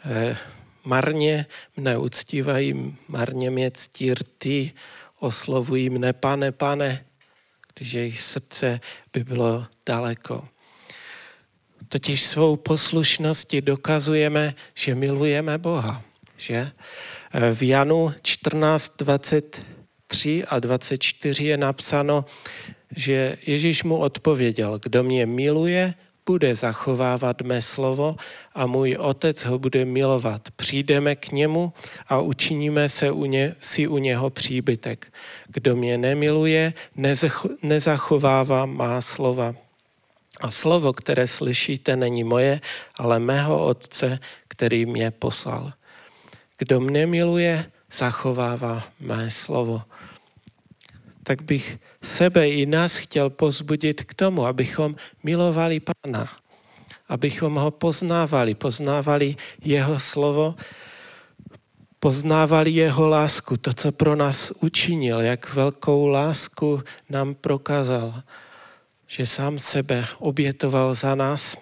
eh, 0.06 0.38
marně 0.84 1.45
mne 1.77 1.97
uctívají, 1.97 2.97
marně 3.08 3.49
mě 3.49 3.71
ctí 3.71 4.13
rty, 4.13 4.71
oslovují 5.19 5.89
mne 5.89 6.13
pane, 6.13 6.51
pane, 6.51 7.06
když 7.73 7.93
jejich 7.93 8.21
srdce 8.21 8.79
by 9.13 9.23
bylo 9.23 9.67
daleko. 9.86 10.47
Totiž 11.89 12.22
svou 12.22 12.56
poslušností 12.56 13.62
dokazujeme, 13.62 14.56
že 14.74 14.96
milujeme 14.96 15.58
Boha. 15.58 16.02
Že? 16.38 16.72
V 17.54 17.63
Janu 17.63 18.13
14, 18.22 18.93
23 18.98 20.46
a 20.46 20.60
24 20.60 21.43
je 21.43 21.58
napsáno, 21.58 22.26
že 22.96 23.38
Ježíš 23.46 23.84
mu 23.84 23.98
odpověděl, 23.98 24.80
kdo 24.84 25.04
mě 25.04 25.26
miluje, 25.26 25.93
bude 26.26 26.56
zachovávat 26.56 27.41
mé 27.41 27.62
slovo 27.62 28.15
a 28.56 28.67
můj 28.67 28.96
otec 29.00 29.46
ho 29.46 29.60
bude 29.60 29.86
milovat. 29.86 30.41
Přijdeme 30.56 31.15
k 31.15 31.32
němu 31.32 31.74
a 32.08 32.19
učiníme 32.19 32.89
se 32.89 33.12
u 33.12 33.26
ně, 33.26 33.56
si 33.60 33.88
u 33.88 33.98
něho 33.98 34.30
příbytek. 34.30 35.13
Kdo 35.48 35.76
mě 35.76 35.98
nemiluje, 35.98 36.74
nezachovává 37.62 38.65
má 38.65 39.02
slova. 39.02 39.56
A 40.43 40.51
slovo, 40.51 40.93
které 40.93 41.27
slyšíte, 41.27 41.95
není 41.95 42.23
moje, 42.23 42.62
ale 42.95 43.19
mého 43.19 43.65
otce, 43.65 44.19
který 44.47 44.86
mě 44.86 45.12
poslal. 45.12 45.73
Kdo 46.58 46.79
mě 46.79 47.08
miluje, 47.08 47.71
zachovává 47.93 48.84
mé 48.99 49.32
slovo. 49.32 49.82
Tak 51.23 51.41
bych 51.41 51.79
sebe 52.03 52.49
i 52.49 52.65
nás 52.65 52.97
chtěl 52.97 53.29
pozbudit 53.29 54.03
k 54.03 54.13
tomu, 54.13 54.45
abychom 54.45 54.95
milovali 55.23 55.79
Pána, 55.79 56.29
abychom 57.08 57.56
ho 57.56 57.71
poznávali, 57.71 58.56
poznávali 58.56 59.36
jeho 59.63 59.99
slovo, 59.99 60.56
poznávali 61.99 62.71
jeho 62.71 63.08
lásku, 63.08 63.58
to, 63.58 63.73
co 63.73 63.91
pro 63.91 64.15
nás 64.15 64.51
učinil, 64.60 65.21
jak 65.21 65.53
velkou 65.53 66.08
lásku 66.08 66.84
nám 67.10 67.36
prokázal, 67.36 68.23
že 69.13 69.28
sám 69.28 69.60
sebe 69.60 70.08
obětoval 70.19 70.95
za 70.95 71.15
nás. 71.15 71.58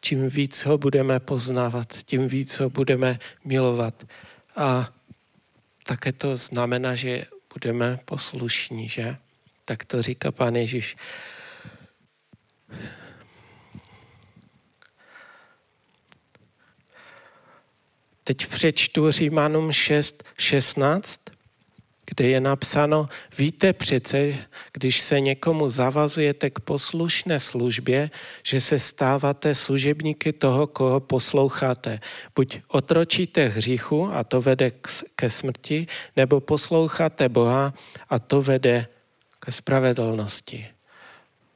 Čím 0.00 0.28
víc 0.28 0.64
ho 0.64 0.78
budeme 0.78 1.20
poznávat, 1.20 1.92
tím 1.92 2.28
víc 2.28 2.60
ho 2.60 2.70
budeme 2.70 3.18
milovat. 3.44 4.06
A 4.56 4.94
také 5.82 6.12
to 6.12 6.36
znamená, 6.36 6.94
že 6.94 7.26
budeme 7.54 7.98
poslušní, 8.04 8.88
že? 8.88 9.16
Tak 9.64 9.84
to 9.84 10.02
říká 10.02 10.32
pán 10.32 10.56
Ježíš. 10.56 10.96
Teď 18.24 18.46
přečtu 18.46 19.10
Římanům 19.10 19.72
6, 19.72 20.24
16, 20.36 21.20
kde 22.08 22.28
je 22.28 22.40
napsáno, 22.40 23.08
víte 23.38 23.72
přece, 23.72 24.34
když 24.72 25.00
se 25.00 25.20
někomu 25.20 25.70
zavazujete 25.70 26.50
k 26.50 26.60
poslušné 26.60 27.40
službě, 27.40 28.10
že 28.42 28.60
se 28.60 28.78
stáváte 28.78 29.54
služebníky 29.54 30.32
toho, 30.32 30.66
koho 30.66 31.00
posloucháte. 31.00 32.00
Buď 32.34 32.60
otročíte 32.68 33.48
hříchu 33.48 34.08
a 34.12 34.24
to 34.24 34.40
vede 34.40 34.72
ke 35.16 35.30
smrti, 35.30 35.86
nebo 36.16 36.40
posloucháte 36.40 37.28
Boha 37.28 37.74
a 38.08 38.18
to 38.18 38.42
vede 38.42 38.86
ke 39.40 39.52
spravedlnosti. 39.52 40.66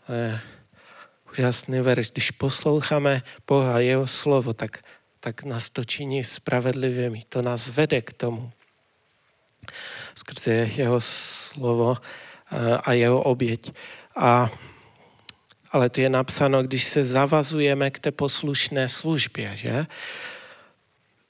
Je 0.08 0.40
úžasný 1.32 1.80
verš. 1.80 2.10
Když 2.10 2.30
posloucháme 2.30 3.22
Boha, 3.46 3.80
jeho 3.80 4.06
slovo, 4.06 4.52
tak, 4.52 4.84
tak 5.20 5.44
nás 5.44 5.70
to 5.70 5.84
činí 5.84 6.24
spravedlivými. 6.24 7.22
To 7.28 7.42
nás 7.42 7.68
vede 7.68 8.00
k 8.00 8.12
tomu 8.12 8.52
skrze 10.14 10.53
jeho 10.77 11.01
slovo 11.01 11.96
eh, 11.96 12.79
a 12.85 12.92
jeho 12.92 13.22
oběť. 13.22 13.72
A, 14.16 14.51
ale 15.72 15.90
to 15.90 16.01
je 16.01 16.09
napsáno, 16.09 16.62
když 16.62 16.85
se 16.85 17.05
zavazujeme 17.05 17.90
k 17.90 17.98
té 17.98 18.11
poslušné 18.11 18.88
službě, 18.88 19.57
že? 19.57 19.87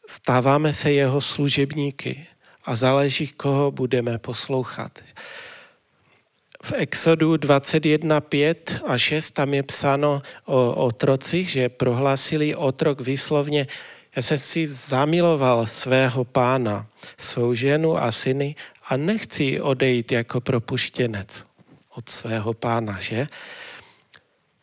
Stáváme 0.09 0.73
se 0.73 0.93
jeho 0.93 1.21
služebníky 1.21 2.27
a 2.65 2.77
záleží, 2.77 3.29
koho 3.29 3.71
budeme 3.71 4.19
poslouchat. 4.19 5.03
V 6.63 6.73
Exodu 6.73 7.37
21, 7.37 8.21
5 8.21 8.81
a 8.87 8.99
6 8.99 9.31
tam 9.31 9.55
je 9.55 9.63
psáno 9.63 10.23
o 10.45 10.75
otrocích, 10.75 11.51
že 11.51 11.69
prohlásili 11.69 12.55
otrok 12.55 13.01
výslovně 13.01 13.67
já 14.17 14.23
jsem 14.23 14.39
si 14.39 14.67
zamiloval 14.69 15.67
svého 15.67 16.25
pána, 16.25 16.87
svou 17.19 17.55
ženu 17.55 17.99
a 17.99 18.13
syny 18.13 18.57
a 18.85 18.97
nechci 18.97 19.61
odejít 19.61 20.13
jako 20.13 20.41
propuštěnec 20.41 21.45
od 21.91 22.09
svého 22.09 22.55
pána, 22.55 23.01
že? 23.01 23.27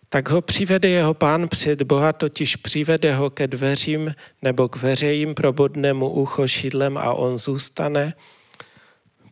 Tak 0.10 0.30
ho 0.30 0.42
přivede 0.42 0.90
jeho 0.90 1.14
pán 1.14 1.48
před 1.48 1.82
Boha, 1.82 2.14
totiž 2.14 2.56
přivede 2.56 3.16
ho 3.16 3.30
ke 3.30 3.48
dveřím 3.48 4.16
nebo 4.42 4.70
k 4.70 4.76
veřejím 4.76 5.36
probodnému 5.36 6.10
ucho 6.10 6.48
šidlem 6.48 6.98
a 6.98 7.14
on 7.14 7.38
zůstane 7.38 8.14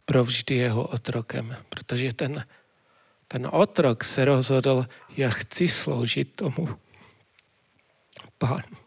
provždy 0.06 0.56
jeho 0.56 0.84
otrokem. 0.84 1.56
Protože 1.70 2.14
ten, 2.14 2.46
ten 3.28 3.48
otrok 3.52 4.04
se 4.04 4.26
rozhodl, 4.26 4.86
já 5.18 5.30
chci 5.30 5.68
sloužit 5.68 6.36
tomu 6.36 6.70
pánu 8.38 8.87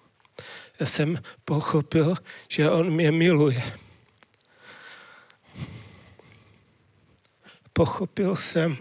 já 0.80 0.86
jsem 0.86 1.18
pochopil, 1.44 2.14
že 2.48 2.70
on 2.70 2.90
mě 2.90 3.12
miluje. 3.12 3.62
Pochopil 7.72 8.36
jsem, 8.36 8.76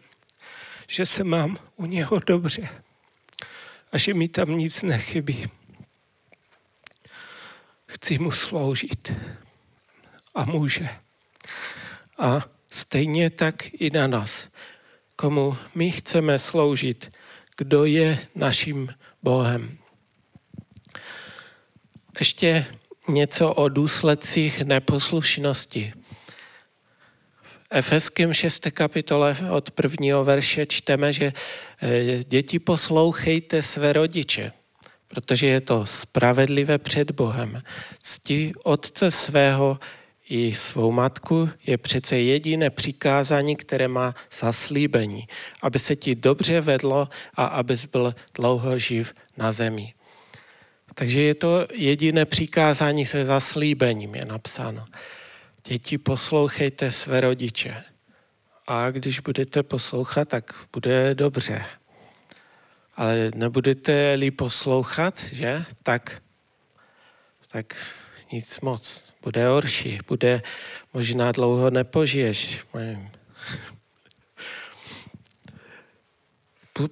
že 0.88 1.06
se 1.06 1.24
mám 1.24 1.58
u 1.76 1.86
něho 1.86 2.20
dobře 2.20 2.70
a 3.92 3.98
že 3.98 4.14
mi 4.14 4.28
tam 4.28 4.58
nic 4.58 4.84
nechybí. 4.84 5.50
Chci 7.88 8.18
mu 8.18 8.32
sloužit 8.32 9.14
a 10.36 10.46
může. 10.46 10.90
A 12.18 12.42
stejně 12.72 13.30
tak 13.30 13.74
i 13.74 13.90
na 13.90 14.08
nás, 14.08 14.48
komu 15.16 15.58
my 15.76 15.92
chceme 15.92 16.40
sloužit, 16.40 17.12
kdo 17.58 17.86
je 17.86 18.28
naším 18.36 18.94
Bohem 19.24 19.80
ještě 22.20 22.66
něco 23.08 23.54
o 23.54 23.70
důsledcích 23.70 24.62
neposlušnosti. 24.62 25.94
V 27.44 27.68
Efeském 27.72 28.34
6. 28.34 28.68
kapitole 28.72 29.38
od 29.52 29.72
prvního 29.72 30.24
verše 30.24 30.66
čteme, 30.66 31.14
že 31.14 31.34
eh, 31.82 32.24
děti 32.24 32.60
poslouchejte 32.60 33.62
své 33.62 33.94
rodiče, 33.94 34.52
protože 35.08 35.48
je 35.48 35.62
to 35.62 35.86
spravedlivé 35.86 36.78
před 36.78 37.12
Bohem. 37.12 37.62
Cti 38.02 38.52
otce 38.64 39.12
svého 39.12 39.80
i 40.30 40.54
svou 40.54 40.92
matku 40.92 41.50
je 41.66 41.78
přece 41.78 42.18
jediné 42.18 42.70
přikázání, 42.70 43.56
které 43.56 43.88
má 43.88 44.14
zaslíbení, 44.40 45.28
aby 45.62 45.80
se 45.80 45.96
ti 45.96 46.16
dobře 46.16 46.62
vedlo 46.62 47.10
a 47.36 47.46
abys 47.46 47.86
byl 47.86 48.16
dlouho 48.36 48.80
živ 48.80 49.14
na 49.38 49.52
zemi. 49.52 49.94
Takže 51.00 51.22
je 51.22 51.36
to 51.36 51.68
jediné 51.74 52.26
přikázání 52.26 53.06
se 53.06 53.26
zaslíbením, 53.26 54.16
je 54.16 54.26
napsáno. 54.26 54.86
Děti, 55.68 55.98
poslouchejte 55.98 56.92
své 56.92 57.22
rodiče. 57.22 57.84
A 58.68 58.92
když 58.92 59.20
budete 59.20 59.64
poslouchat, 59.64 60.30
tak 60.30 60.54
bude 60.74 61.16
dobře. 61.16 61.66
Ale 62.96 63.32
nebudete-li 63.36 64.32
poslouchat, 64.32 65.24
že? 65.24 65.66
Tak, 65.84 66.22
tak 67.52 67.76
nic 68.32 68.60
moc. 68.60 69.14
Bude 69.24 69.48
horší, 69.48 70.00
bude 70.08 70.42
možná 70.94 71.32
dlouho 71.32 71.70
nepožiješ. 71.70 72.60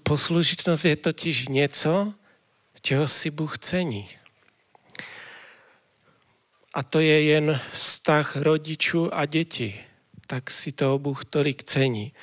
Poslušnost 0.04 0.86
je 0.86 0.96
totiž 0.96 1.48
něco, 1.48 2.14
čeho 2.88 3.08
si 3.08 3.32
Bůh 3.32 3.58
cení. 3.58 4.08
A 6.74 6.84
to 6.84 7.00
je 7.00 7.22
jen 7.24 7.60
vztah 7.74 8.36
rodičů 8.36 9.16
a 9.16 9.26
dětí. 9.26 9.76
Tak 10.28 10.52
si 10.52 10.72
toho 10.72 11.00
Bůh 11.00 11.26
tolik 11.26 11.64
cení. 11.64 12.14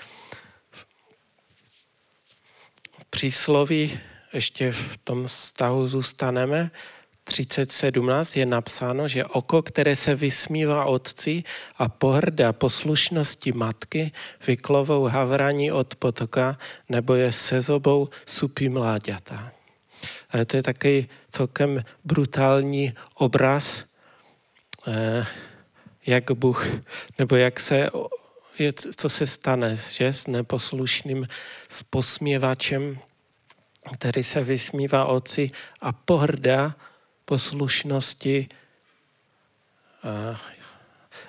V 2.98 3.04
přísloví 3.10 4.00
ještě 4.32 4.72
v 4.72 4.96
tom 5.04 5.26
vztahu 5.26 5.88
zůstaneme, 5.88 6.70
3017 7.24 8.36
je 8.36 8.46
napsáno, 8.46 9.08
že 9.08 9.24
oko, 9.24 9.62
které 9.62 9.96
se 9.96 10.14
vysmívá 10.14 10.84
otci 10.84 11.44
a 11.76 11.88
pohrdá 11.88 12.52
poslušnosti 12.52 13.52
matky, 13.52 14.12
vyklovou 14.46 15.04
havraní 15.04 15.72
od 15.72 15.94
potoka, 15.94 16.58
nebo 16.88 17.14
je 17.14 17.32
se 17.32 17.62
zobou 17.62 18.08
supí 18.26 18.68
mláďata. 18.68 19.63
To 20.46 20.56
je 20.56 20.62
takový 20.62 21.08
celkem 21.28 21.84
brutální 22.04 22.92
obraz, 23.14 23.84
eh, 24.86 25.26
jak 26.06 26.30
Bůh, 26.30 26.66
nebo 27.18 27.36
jak 27.36 27.60
se, 27.60 27.90
co 28.96 29.08
se 29.08 29.26
stane, 29.26 29.76
že 29.92 30.12
s 30.12 30.26
neposlušným, 30.26 31.28
s 31.68 31.82
posměvačem, 31.82 32.98
který 33.94 34.22
se 34.22 34.44
vysmívá 34.44 35.04
otci 35.04 35.50
a 35.80 35.92
pohrdá 35.92 36.74
poslušnosti, 37.24 38.48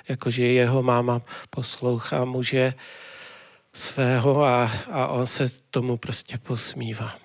jakože 0.08 0.46
jeho 0.46 0.84
máma 0.84 1.22
poslouchá 1.50 2.26
muže 2.26 2.74
svého 3.74 4.44
a, 4.44 4.72
a 4.92 5.08
on 5.08 5.28
se 5.28 5.50
tomu 5.70 5.98
prostě 5.98 6.38
posmívá. 6.38 7.25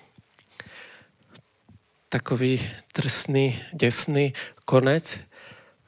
Takový 2.11 2.71
drsný, 2.95 3.59
děsný 3.73 4.33
konec, 4.65 5.19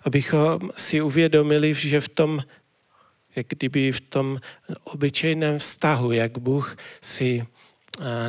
abychom 0.03 0.59
si 0.77 1.01
uvědomili, 1.01 1.73
že 1.73 2.01
v 2.01 2.09
tom, 2.09 2.43
jak 3.35 3.47
kdyby 3.47 3.91
v 3.91 4.01
tom 4.01 4.39
obyčejném 4.83 5.59
vztahu, 5.59 6.11
jak 6.11 6.37
Bůh 6.37 6.77
si 7.01 7.47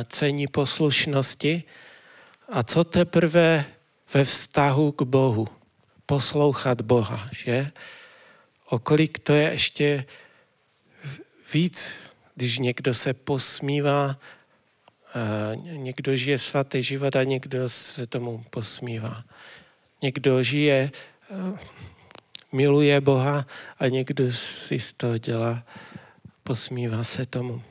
cení 0.07 0.47
poslušnosti 0.47 1.63
a 2.49 2.63
co 2.63 2.83
teprve 2.83 3.65
ve 4.13 4.23
vztahu 4.23 4.91
k 4.91 5.01
Bohu. 5.01 5.47
Poslouchat 6.05 6.81
Boha, 6.81 7.29
že? 7.31 7.71
Okolik 8.69 9.19
to 9.19 9.33
je 9.33 9.51
ještě 9.51 10.05
víc, 11.53 11.91
když 12.35 12.59
někdo 12.59 12.93
se 12.93 13.13
posmívá, 13.13 14.19
někdo 15.55 16.15
žije 16.15 16.39
svatý 16.39 16.83
život 16.83 17.15
a 17.15 17.23
někdo 17.23 17.69
se 17.69 18.07
tomu 18.07 18.45
posmívá. 18.49 19.23
Někdo 20.01 20.43
žije, 20.43 20.91
miluje 22.51 23.01
Boha 23.01 23.45
a 23.79 23.87
někdo 23.87 24.31
si 24.31 24.79
z 24.79 24.93
toho 24.93 25.17
dělá, 25.17 25.63
posmívá 26.43 27.03
se 27.03 27.25
tomu. 27.25 27.61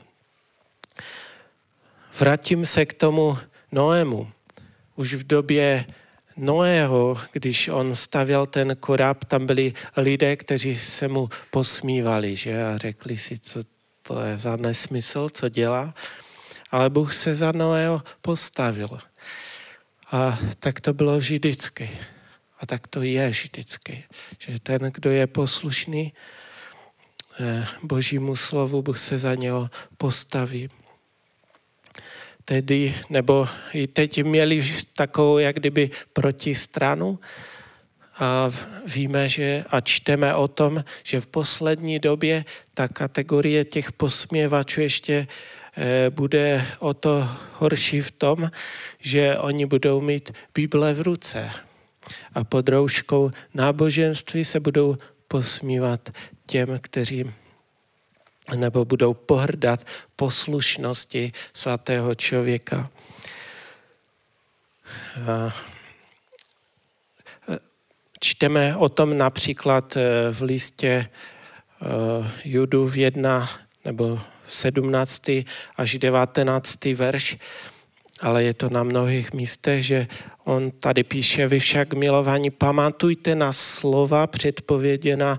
Vrátím 2.20 2.66
se 2.66 2.86
k 2.86 2.94
tomu 2.94 3.38
Noému. 3.72 4.30
Už 4.96 5.14
v 5.14 5.26
době 5.26 5.86
Noého, 6.36 7.20
když 7.32 7.68
on 7.68 7.96
stavěl 7.96 8.46
ten 8.46 8.76
korab, 8.80 9.24
tam 9.24 9.46
byli 9.46 9.72
lidé, 9.96 10.36
kteří 10.36 10.76
se 10.76 11.08
mu 11.08 11.28
posmívali 11.50 12.36
že? 12.36 12.64
a 12.64 12.78
řekli 12.78 13.18
si, 13.18 13.38
co 13.38 13.60
to 14.02 14.20
je 14.20 14.38
za 14.38 14.56
nesmysl, 14.56 15.28
co 15.28 15.48
dělá. 15.48 15.94
Ale 16.70 16.90
Bůh 16.90 17.14
se 17.14 17.34
za 17.34 17.52
Noého 17.52 18.02
postavil. 18.22 18.98
A 20.10 20.38
tak 20.58 20.80
to 20.80 20.92
bylo 20.92 21.18
vždycky. 21.18 21.90
A 22.60 22.66
tak 22.66 22.86
to 22.86 23.02
je 23.02 23.28
vždycky. 23.28 24.04
Že 24.38 24.60
ten, 24.60 24.90
kdo 24.94 25.10
je 25.10 25.26
poslušný 25.26 26.12
eh, 27.40 27.66
božímu 27.82 28.36
slovu, 28.36 28.82
Bůh 28.82 28.98
se 28.98 29.18
za 29.18 29.34
něho 29.34 29.70
postaví 29.96 30.70
tedy, 32.44 32.94
nebo 33.10 33.48
i 33.72 33.86
teď 33.86 34.22
měli 34.22 34.64
takovou 34.96 35.38
jak 35.38 35.56
kdyby 35.56 35.90
protistranu 36.12 37.18
a 38.18 38.50
víme, 38.86 39.28
že 39.28 39.64
a 39.70 39.80
čteme 39.80 40.34
o 40.34 40.48
tom, 40.48 40.84
že 41.02 41.20
v 41.20 41.26
poslední 41.26 41.98
době 41.98 42.44
ta 42.74 42.88
kategorie 42.88 43.64
těch 43.64 43.92
posměvačů 43.92 44.80
ještě 44.80 45.26
bude 46.10 46.66
o 46.78 46.94
to 46.94 47.28
horší 47.52 48.00
v 48.00 48.10
tom, 48.10 48.50
že 48.98 49.38
oni 49.38 49.66
budou 49.66 50.00
mít 50.00 50.32
Bible 50.54 50.94
v 50.94 51.00
ruce 51.00 51.50
a 52.34 52.44
pod 52.44 52.68
rouškou 52.68 53.30
náboženství 53.54 54.44
se 54.44 54.60
budou 54.60 54.96
posmívat 55.28 56.10
těm, 56.46 56.78
kteří 56.80 57.32
nebo 58.56 58.84
budou 58.84 59.14
pohrdat 59.14 59.86
poslušnosti 60.16 61.32
svatého 61.52 62.14
člověka. 62.14 62.90
Čteme 68.20 68.76
o 68.76 68.88
tom 68.88 69.18
například 69.18 69.96
e, 69.96 70.32
v 70.32 70.42
listě 70.42 70.88
e, 70.88 71.08
Judu 72.44 72.88
v 72.88 72.96
1 72.96 73.48
nebo 73.84 74.20
17. 74.48 75.30
až 75.76 75.98
19. 75.98 76.84
verš, 76.84 77.36
ale 78.20 78.44
je 78.44 78.54
to 78.54 78.70
na 78.70 78.82
mnohých 78.82 79.32
místech, 79.32 79.84
že 79.86 80.06
on 80.44 80.70
tady 80.70 81.02
píše, 81.02 81.48
vy 81.48 81.58
však 81.58 81.94
milovaní, 81.94 82.50
pamatujte 82.50 83.34
na 83.34 83.52
slova 83.52 84.26
předpověděna 84.26 85.38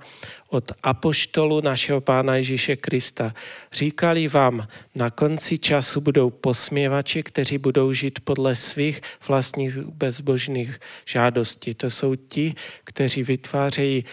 od 0.49 0.71
apoštolu 0.83 1.61
našeho 1.61 2.01
Pána 2.01 2.35
Ježíše 2.35 2.75
Krista. 2.75 3.33
Říkali 3.73 4.27
vám, 4.27 4.67
na 4.95 5.09
konci 5.09 5.59
času 5.59 6.01
budou 6.01 6.29
posměvači, 6.29 7.23
kteří 7.23 7.57
budou 7.57 7.93
žít 7.93 8.19
podle 8.23 8.55
svých 8.55 9.01
vlastních 9.27 9.77
bezbožných 9.77 10.79
žádostí. 11.05 11.73
To 11.73 11.89
jsou 11.89 12.15
ti, 12.15 12.55
kteří 12.83 13.23
vytvářejí 13.23 14.05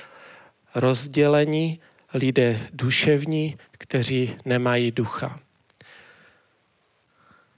rozdělení, 0.74 1.80
lidé 2.14 2.68
duševní, 2.72 3.56
kteří 3.70 4.36
nemají 4.44 4.90
ducha. 4.90 5.40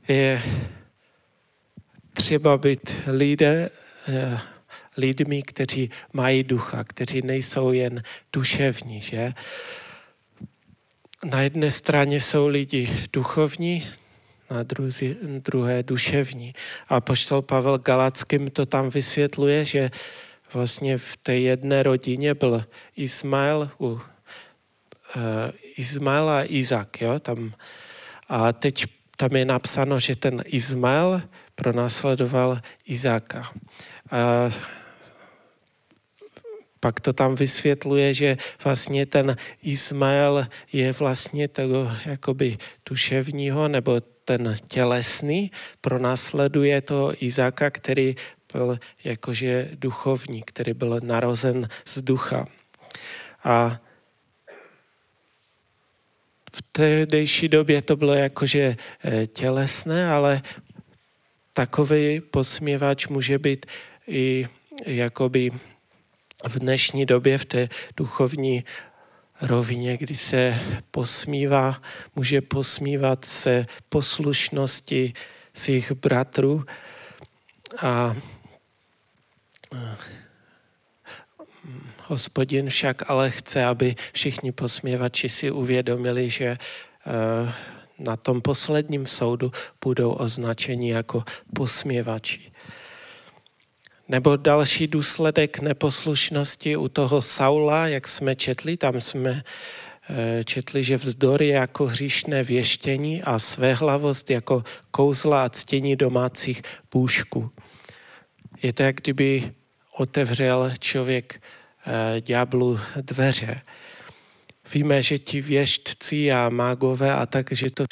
Je 0.08 0.42
třeba 2.12 2.58
být 2.58 2.92
lidé, 3.06 3.70
eh, 4.08 4.40
lidmi, 4.96 5.42
kteří 5.42 5.90
mají 6.12 6.42
ducha, 6.44 6.84
kteří 6.84 7.22
nejsou 7.22 7.72
jen 7.72 8.02
duševní, 8.32 9.00
že? 9.00 9.32
Na 11.24 11.40
jedné 11.40 11.70
straně 11.70 12.20
jsou 12.20 12.46
lidi 12.46 13.06
duchovní, 13.12 13.86
na 14.50 14.62
druzi, 14.62 15.16
druhé 15.22 15.82
duševní. 15.82 16.54
A 16.88 17.00
poštol 17.00 17.42
Pavel 17.42 17.78
Galackým 17.78 18.50
to 18.50 18.66
tam 18.66 18.90
vysvětluje, 18.90 19.64
že 19.64 19.90
vlastně 20.52 20.98
v 20.98 21.16
té 21.16 21.38
jedné 21.38 21.82
rodině 21.82 22.34
byl 22.34 22.64
Ismail, 22.96 23.70
u, 23.80 24.00
uh, 25.16 25.22
Ismail 25.76 26.28
a 26.28 26.44
Izak, 26.44 27.00
jo, 27.00 27.18
tam. 27.18 27.54
A 28.28 28.52
teď 28.52 28.84
tam 29.16 29.36
je 29.36 29.44
napsáno, 29.44 30.00
že 30.00 30.16
ten 30.16 30.42
Ismail 30.46 31.22
pronásledoval 31.54 32.60
Izáka. 32.86 33.52
A 34.10 34.50
pak 36.80 37.00
to 37.00 37.12
tam 37.12 37.34
vysvětluje, 37.34 38.14
že 38.14 38.36
vlastně 38.64 39.06
ten 39.06 39.36
Ismael 39.62 40.46
je 40.72 40.92
vlastně 40.92 41.48
toho 41.48 41.92
jakoby 42.06 42.58
duševního 42.88 43.68
nebo 43.68 44.00
ten 44.24 44.54
tělesný, 44.68 45.50
pronásleduje 45.80 46.80
to 46.80 47.12
Izáka, 47.20 47.70
který 47.70 48.16
byl 48.52 48.78
jakože 49.04 49.68
duchovní, 49.72 50.42
který 50.42 50.74
byl 50.74 51.00
narozen 51.02 51.68
z 51.84 52.02
ducha. 52.02 52.46
A 53.44 53.80
v 56.54 56.62
tehdejší 56.72 57.48
době 57.48 57.82
to 57.82 57.96
bylo 57.96 58.14
jakože 58.14 58.76
eh, 59.04 59.26
tělesné, 59.26 60.08
ale 60.08 60.42
takový 61.52 62.20
posměvač 62.20 63.06
může 63.06 63.38
být 63.38 63.66
i 64.06 64.46
jakoby 64.86 65.50
v 66.48 66.58
dnešní 66.58 67.06
době 67.06 67.38
v 67.38 67.44
té 67.44 67.68
duchovní 67.96 68.64
rovině, 69.40 69.96
kdy 69.96 70.14
se 70.14 70.60
posmívá, 70.90 71.82
může 72.16 72.40
posmívat 72.40 73.24
se 73.24 73.66
poslušnosti 73.88 75.12
svých 75.54 75.92
bratrů 75.92 76.64
a 77.82 78.16
Hospodin 82.06 82.68
však 82.68 83.10
ale 83.10 83.30
chce, 83.30 83.64
aby 83.64 83.96
všichni 84.12 84.52
posměvači 84.52 85.28
si 85.28 85.50
uvědomili, 85.50 86.30
že 86.30 86.46
e, 86.46 86.58
na 87.98 88.16
tom 88.16 88.40
posledním 88.40 89.06
soudu 89.06 89.52
budou 89.84 90.12
označeni 90.12 90.90
jako 90.90 91.24
posměvači. 91.54 92.52
Nebo 94.08 94.36
další 94.36 94.86
důsledek 94.86 95.60
neposlušnosti 95.60 96.76
u 96.76 96.88
toho 96.88 97.22
Saula, 97.22 97.88
jak 97.88 98.08
jsme 98.08 98.36
četli, 98.36 98.76
tam 98.76 99.00
jsme 99.00 99.42
eh, 100.10 100.44
četli, 100.44 100.84
že 100.84 100.96
vzdor 100.96 101.42
je 101.42 101.54
jako 101.54 101.86
hříšné 101.86 102.44
věštění 102.44 103.22
a 103.22 103.38
svéhlavost 103.38 104.30
jako 104.30 104.62
kouzla 104.90 105.44
a 105.44 105.48
ctění 105.48 105.96
domácích 105.96 106.62
bůžků. 106.92 107.50
Je 108.62 108.72
to, 108.72 108.82
jak 108.82 108.96
kdyby 108.96 109.52
otevřel 109.96 110.72
člověk 110.78 111.34
eh, 111.34 111.63
ďáblu 112.20 112.80
dveře. 112.96 113.60
Víme, 114.74 115.02
že 115.02 115.18
ti 115.18 115.40
věštci 115.40 116.32
a 116.32 116.48
mágové 116.48 117.12
a 117.12 117.26
tak, 117.26 117.52
že 117.52 117.70
to 117.70 117.84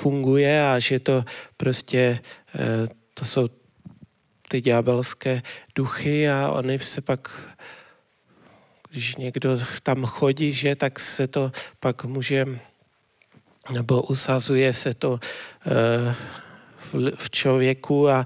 funguje 0.00 0.66
a 0.66 0.78
že 0.78 1.00
to 1.00 1.24
prostě, 1.56 2.20
eh, 2.54 2.88
to 3.14 3.24
jsou 3.24 3.48
ty 4.48 4.60
ďábelské 4.60 5.42
duchy 5.74 6.30
a 6.30 6.50
oni 6.50 6.78
se 6.78 7.00
pak, 7.00 7.30
když 8.90 9.16
někdo 9.16 9.58
tam 9.82 10.04
chodí, 10.04 10.52
že, 10.52 10.76
tak 10.76 11.00
se 11.00 11.26
to 11.26 11.52
pak 11.80 12.04
může, 12.04 12.46
nebo 13.70 14.02
usazuje 14.02 14.72
se 14.72 14.94
to 14.94 15.20
eh, 15.66 16.14
v 17.16 17.30
člověku 17.30 18.08
a 18.08 18.24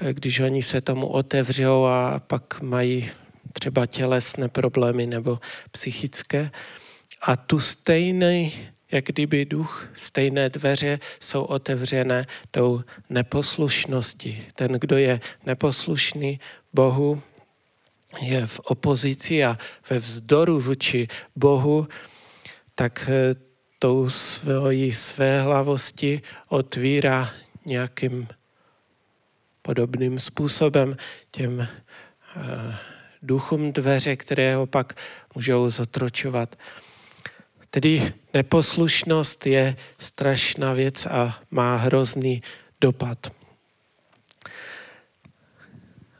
eh, 0.00 0.12
když 0.12 0.40
oni 0.40 0.62
se 0.62 0.80
tomu 0.80 1.06
otevřou 1.06 1.84
a 1.84 2.20
pak 2.26 2.60
mají 2.60 3.10
třeba 3.52 3.86
tělesné 3.86 4.48
problémy 4.48 5.06
nebo 5.06 5.38
psychické. 5.70 6.50
A 7.22 7.36
tu 7.36 7.60
stejný 7.60 8.52
jak 8.92 9.04
kdyby 9.04 9.44
duch, 9.44 9.88
stejné 9.96 10.48
dveře 10.48 10.98
jsou 11.20 11.44
otevřené 11.44 12.26
tou 12.50 12.82
neposlušností. 13.10 14.44
Ten, 14.54 14.72
kdo 14.72 14.96
je 14.98 15.20
neposlušný 15.46 16.40
Bohu, 16.72 17.22
je 18.20 18.46
v 18.46 18.60
opozici 18.60 19.44
a 19.44 19.58
ve 19.90 19.98
vzdoru 19.98 20.60
vůči 20.60 21.08
Bohu, 21.36 21.88
tak 22.74 23.08
eh, 23.08 23.34
tou 23.78 24.10
svojí 24.10 24.92
své 24.92 25.42
hlavosti 25.42 26.22
otvírá 26.48 27.30
nějakým 27.66 28.28
podobným 29.62 30.18
způsobem 30.18 30.96
těm 31.30 31.68
uh, 32.36 32.74
duchům 33.22 33.72
dveře, 33.72 34.16
které 34.16 34.56
ho 34.56 34.66
pak 34.66 34.96
můžou 35.34 35.70
zotročovat. 35.70 36.56
Tedy 37.70 38.12
neposlušnost 38.34 39.46
je 39.46 39.76
strašná 39.98 40.72
věc 40.72 41.06
a 41.06 41.38
má 41.50 41.76
hrozný 41.76 42.42
dopad. 42.80 43.18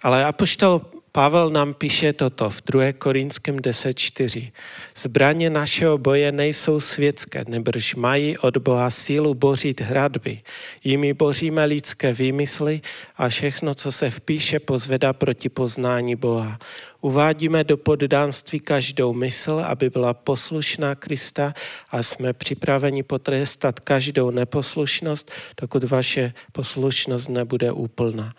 Ale 0.03 0.25
apoštol 0.25 0.81
Pavel 1.13 1.51
nám 1.51 1.75
píše 1.75 2.13
toto 2.13 2.51
v 2.51 2.63
2. 2.63 2.93
Korinském 2.93 3.57
10.4. 3.57 4.53
Zbraně 4.97 5.51
našeho 5.51 5.99
boje 5.99 6.33
nejsou 6.33 6.81
světské, 6.81 7.45
nebrž 7.49 7.95
mají 7.95 8.39
od 8.39 8.57
Boha 8.57 8.91
sílu 8.91 9.35
bořit 9.35 9.81
hradby. 9.81 10.41
Jimi 10.85 11.15
boříme 11.15 11.65
lidské 11.65 12.13
výmysly 12.13 12.81
a 13.17 13.29
všechno, 13.29 13.75
co 13.75 13.93
se 13.93 14.11
vpíše, 14.11 14.61
pozvedá 14.61 15.13
proti 15.13 15.49
poznání 15.49 16.17
Boha. 16.17 16.59
Uvádíme 17.03 17.65
do 17.65 17.77
poddánství 17.77 18.61
každou 18.61 19.13
mysl, 19.13 19.63
aby 19.67 19.91
byla 19.91 20.15
poslušná 20.15 20.95
Krista 20.95 21.55
a 21.91 22.03
jsme 22.03 22.33
připraveni 22.33 23.03
potrestat 23.03 23.81
každou 23.81 24.31
neposlušnost, 24.31 25.31
dokud 25.61 25.85
vaše 25.85 26.33
poslušnost 26.53 27.29
nebude 27.29 27.73
úplná. 27.73 28.35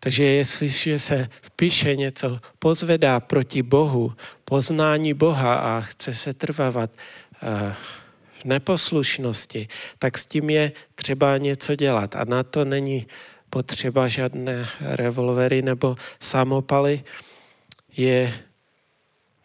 Takže 0.00 0.24
jestliže 0.24 0.98
se 0.98 1.28
v 1.42 1.50
píše 1.50 1.96
něco 1.96 2.38
pozvedá 2.58 3.20
proti 3.20 3.62
Bohu, 3.62 4.12
poznání 4.44 5.14
Boha 5.14 5.54
a 5.54 5.80
chce 5.80 6.14
se 6.14 6.34
trvávat 6.34 6.90
eh, 7.42 7.74
v 8.40 8.44
neposlušnosti, 8.44 9.68
tak 9.98 10.18
s 10.18 10.26
tím 10.26 10.50
je 10.50 10.72
třeba 10.94 11.38
něco 11.38 11.74
dělat. 11.74 12.16
A 12.16 12.24
na 12.24 12.42
to 12.42 12.64
není 12.64 13.06
potřeba 13.50 14.08
žádné 14.08 14.68
revolvery 14.80 15.62
nebo 15.62 15.96
samopaly. 16.20 17.04
Je 17.96 18.44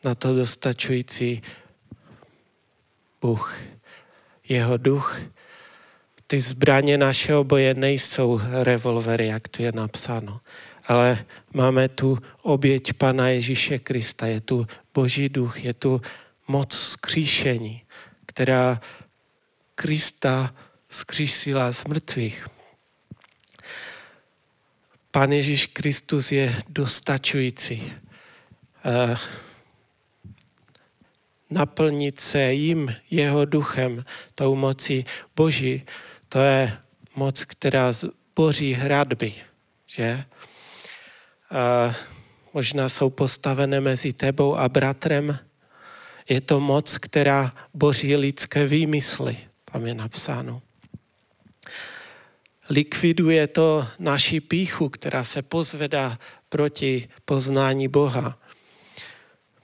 na 0.03 0.15
to 0.15 0.35
dostačující 0.35 1.41
Bůh, 3.21 3.57
jeho 4.47 4.77
duch, 4.77 5.21
ty 6.27 6.41
zbraně 6.41 6.97
našeho 6.97 7.43
boje 7.43 7.73
nejsou 7.73 8.41
revolvery, 8.63 9.27
jak 9.27 9.47
tu 9.47 9.63
je 9.63 9.71
napsáno, 9.71 10.41
ale 10.85 11.25
máme 11.53 11.89
tu 11.89 12.17
oběť 12.41 12.93
Pana 12.93 13.29
Ježíše 13.29 13.79
Krista, 13.79 14.25
je 14.25 14.41
tu 14.41 14.67
Boží 14.93 15.29
duch, 15.29 15.63
je 15.63 15.73
tu 15.73 16.01
moc 16.47 16.77
skříšení, 16.77 17.81
která 18.25 18.81
Krista 19.75 20.55
skřísila 20.89 21.73
z 21.73 21.85
mrtvých. 21.85 22.47
Pan 25.11 25.31
Ježíš 25.31 25.65
Kristus 25.65 26.31
je 26.31 26.55
dostačující. 26.69 27.93
Eh, 28.86 29.17
naplnit 31.49 32.19
se 32.19 32.53
jim, 32.53 32.95
jeho 33.11 33.45
duchem, 33.45 34.05
tou 34.36 34.55
mocí 34.55 35.05
Boží, 35.36 35.83
to 36.29 36.39
je 36.39 36.77
moc, 37.15 37.45
která 37.45 37.93
boří 38.36 38.73
hradby, 38.73 39.33
že? 39.86 40.23
A 41.51 41.95
možná 42.53 42.89
jsou 42.89 43.09
postavené 43.09 43.81
mezi 43.81 44.13
tebou 44.13 44.55
a 44.55 44.69
bratrem. 44.69 45.39
Je 46.29 46.41
to 46.41 46.59
moc, 46.59 46.97
která 46.97 47.53
boří 47.73 48.15
lidské 48.15 48.67
výmysly, 48.67 49.38
tam 49.71 49.86
je 49.86 49.93
napsáno. 49.93 50.61
Likviduje 52.69 53.47
to 53.47 53.88
naši 53.99 54.41
píchu, 54.41 54.89
která 54.89 55.23
se 55.23 55.41
pozvedá 55.41 56.19
proti 56.49 57.09
poznání 57.25 57.88
Boha. 57.88 58.44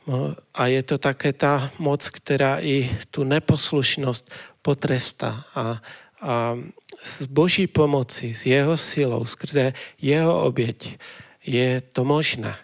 No, 0.08 0.36
a 0.54 0.68
je 0.68 0.84
to 0.84 0.98
také 0.98 1.34
ta 1.34 1.72
moc, 1.80 2.10
která 2.10 2.60
i 2.60 2.98
tu 3.12 3.24
neposlušnost 3.24 4.32
potrestá 4.62 5.46
a 5.56 5.82
a 6.22 6.58
s 7.04 7.22
boží 7.22 7.68
pomocí, 7.68 8.36
s 8.36 8.46
jeho 8.46 8.78
silou, 8.78 9.26
skrze 9.26 9.74
jeho 10.02 10.44
oběť 10.44 11.00
je 11.46 11.82
to 11.82 12.06
možné. 12.06 12.58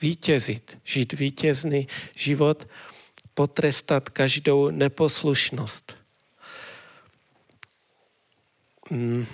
Vítězit, 0.00 0.78
žít 0.84 1.12
vítězný 1.12 1.88
život, 2.14 2.68
potrestat 3.34 4.08
každou 4.08 4.70
neposlušnost. 4.70 5.96
Hmm. 8.90 9.26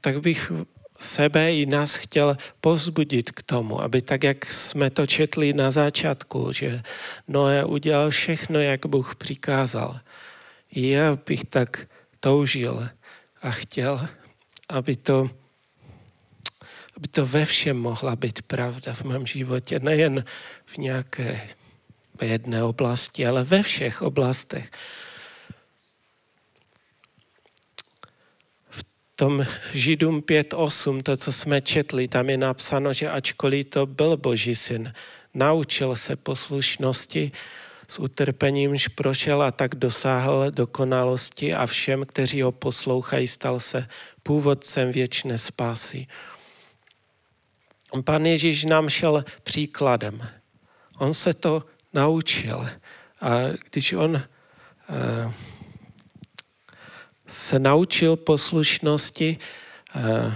Tak 0.00 0.20
bych 0.20 0.52
sebe 0.98 1.54
i 1.54 1.66
nás 1.66 1.94
chtěl 1.94 2.36
povzbudit 2.60 3.30
k 3.30 3.42
tomu, 3.42 3.82
aby 3.82 4.02
tak, 4.02 4.24
jak 4.24 4.46
jsme 4.46 4.90
to 4.90 5.06
četli 5.06 5.52
na 5.52 5.70
začátku, 5.70 6.52
že 6.52 6.82
Noé 7.28 7.64
udělal 7.64 8.10
všechno, 8.10 8.60
jak 8.60 8.86
Bůh 8.86 9.14
přikázal, 9.14 10.00
já 10.72 11.18
bych 11.26 11.44
tak 11.44 11.86
toužil 12.20 12.88
a 13.42 13.50
chtěl, 13.50 14.08
aby 14.68 14.96
to, 14.96 15.30
aby 16.96 17.08
to 17.08 17.26
ve 17.26 17.44
všem 17.44 17.76
mohla 17.76 18.16
být 18.16 18.42
pravda 18.42 18.94
v 18.94 19.04
mém 19.04 19.26
životě, 19.26 19.78
nejen 19.78 20.24
v 20.66 20.78
nějaké 20.78 21.48
jedné 22.22 22.62
oblasti, 22.62 23.26
ale 23.26 23.44
ve 23.44 23.62
všech 23.62 24.02
oblastech. 24.02 24.70
Tom 29.16 29.46
Židům 29.72 30.20
5.8, 30.20 31.02
to, 31.02 31.16
co 31.16 31.32
jsme 31.32 31.60
četli, 31.60 32.08
tam 32.08 32.30
je 32.30 32.36
napsáno, 32.36 32.92
že 32.92 33.10
ačkoliv 33.10 33.66
to 33.66 33.86
byl 33.86 34.16
Boží 34.16 34.54
syn, 34.54 34.92
naučil 35.34 35.96
se 35.96 36.16
poslušnosti, 36.16 37.32
s 37.88 37.98
utrpenímž 37.98 38.88
prošel 38.88 39.42
a 39.42 39.50
tak 39.50 39.74
dosáhl 39.74 40.50
dokonalosti 40.50 41.54
a 41.54 41.66
všem, 41.66 42.04
kteří 42.06 42.42
ho 42.42 42.52
poslouchají, 42.52 43.28
stal 43.28 43.60
se 43.60 43.88
původcem 44.22 44.92
věčné 44.92 45.38
spásy. 45.38 46.06
Pan 48.04 48.26
Ježíš 48.26 48.64
nám 48.64 48.88
šel 48.88 49.24
příkladem. 49.42 50.28
On 50.98 51.14
se 51.14 51.34
to 51.34 51.64
naučil. 51.92 52.68
A 53.20 53.30
když 53.70 53.92
on 53.92 54.14
uh, 54.14 55.32
se 57.36 57.58
naučil 57.58 58.16
poslušnosti, 58.16 59.38
uh, 59.96 60.34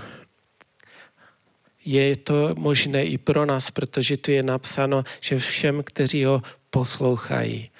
je 1.84 2.16
to 2.16 2.54
možné 2.54 3.04
i 3.04 3.18
pro 3.18 3.46
nás, 3.46 3.70
protože 3.70 4.16
tu 4.16 4.30
je 4.30 4.42
napsáno, 4.42 5.04
že 5.20 5.38
všem, 5.38 5.82
kteří 5.82 6.24
ho 6.24 6.42
poslouchají. 6.70 7.70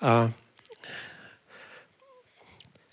A 0.00 0.32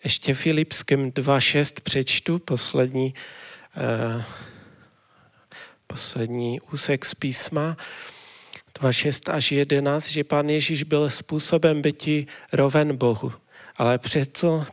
ještě 0.03 0.33
Filipským 0.33 1.11
2.6 1.11 1.81
přečtu, 1.83 2.39
poslední, 2.39 3.13
uh, 3.77 4.23
poslední 5.87 6.61
úsek 6.61 7.05
z 7.05 7.15
písma. 7.15 7.77
2.6 8.81 9.33
až 9.33 9.51
11, 9.51 10.07
že 10.07 10.23
pán 10.23 10.49
Ježíš 10.49 10.83
byl 10.83 11.09
způsobem 11.09 11.81
bytí 11.81 12.27
roven 12.53 12.97
Bohu 12.97 13.33
ale 13.79 13.97
přesto 13.97 14.65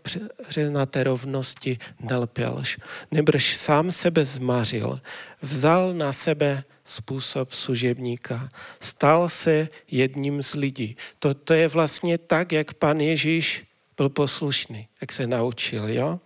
na 0.71 0.87
té 0.87 1.05
rovnosti 1.05 1.79
nelpělš. 2.01 2.79
Nebrž 3.11 3.57
sám 3.57 3.93
sebe 3.93 4.25
zmařil, 4.25 5.01
vzal 5.43 5.95
na 5.95 6.13
sebe 6.13 6.65
způsob 6.85 7.53
služebníka, 7.53 8.51
stal 8.81 9.29
se 9.29 9.69
jedním 9.91 10.43
z 10.43 10.55
lidí. 10.55 10.97
To, 11.19 11.35
to 11.35 11.55
je 11.55 11.69
vlastně 11.69 12.19
tak, 12.19 12.53
jak 12.53 12.75
pan 12.75 13.01
Ježíš 13.01 13.65
byl 13.97 14.09
poslušný, 14.09 14.89
jak 15.01 15.13
se 15.13 15.27
naučil. 15.27 15.89
Jo? 15.89 16.21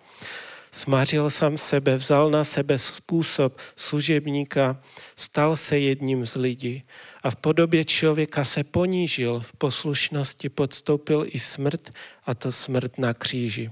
Smařil 0.72 1.30
sám 1.30 1.58
sebe, 1.58 1.96
vzal 1.96 2.30
na 2.30 2.44
sebe 2.44 2.78
způsob 2.78 3.58
služebníka, 3.76 4.82
stal 5.16 5.56
se 5.56 5.78
jedním 5.78 6.26
z 6.26 6.34
lidí 6.34 6.82
a 7.22 7.30
v 7.30 7.36
podobě 7.36 7.84
člověka 7.84 8.44
se 8.44 8.64
ponížil, 8.64 9.40
v 9.40 9.52
poslušnosti 9.52 10.48
podstoupil 10.48 11.24
i 11.28 11.38
smrt 11.38 11.90
a 12.26 12.34
to 12.34 12.52
smrt 12.52 12.98
na 12.98 13.14
kříži. 13.14 13.70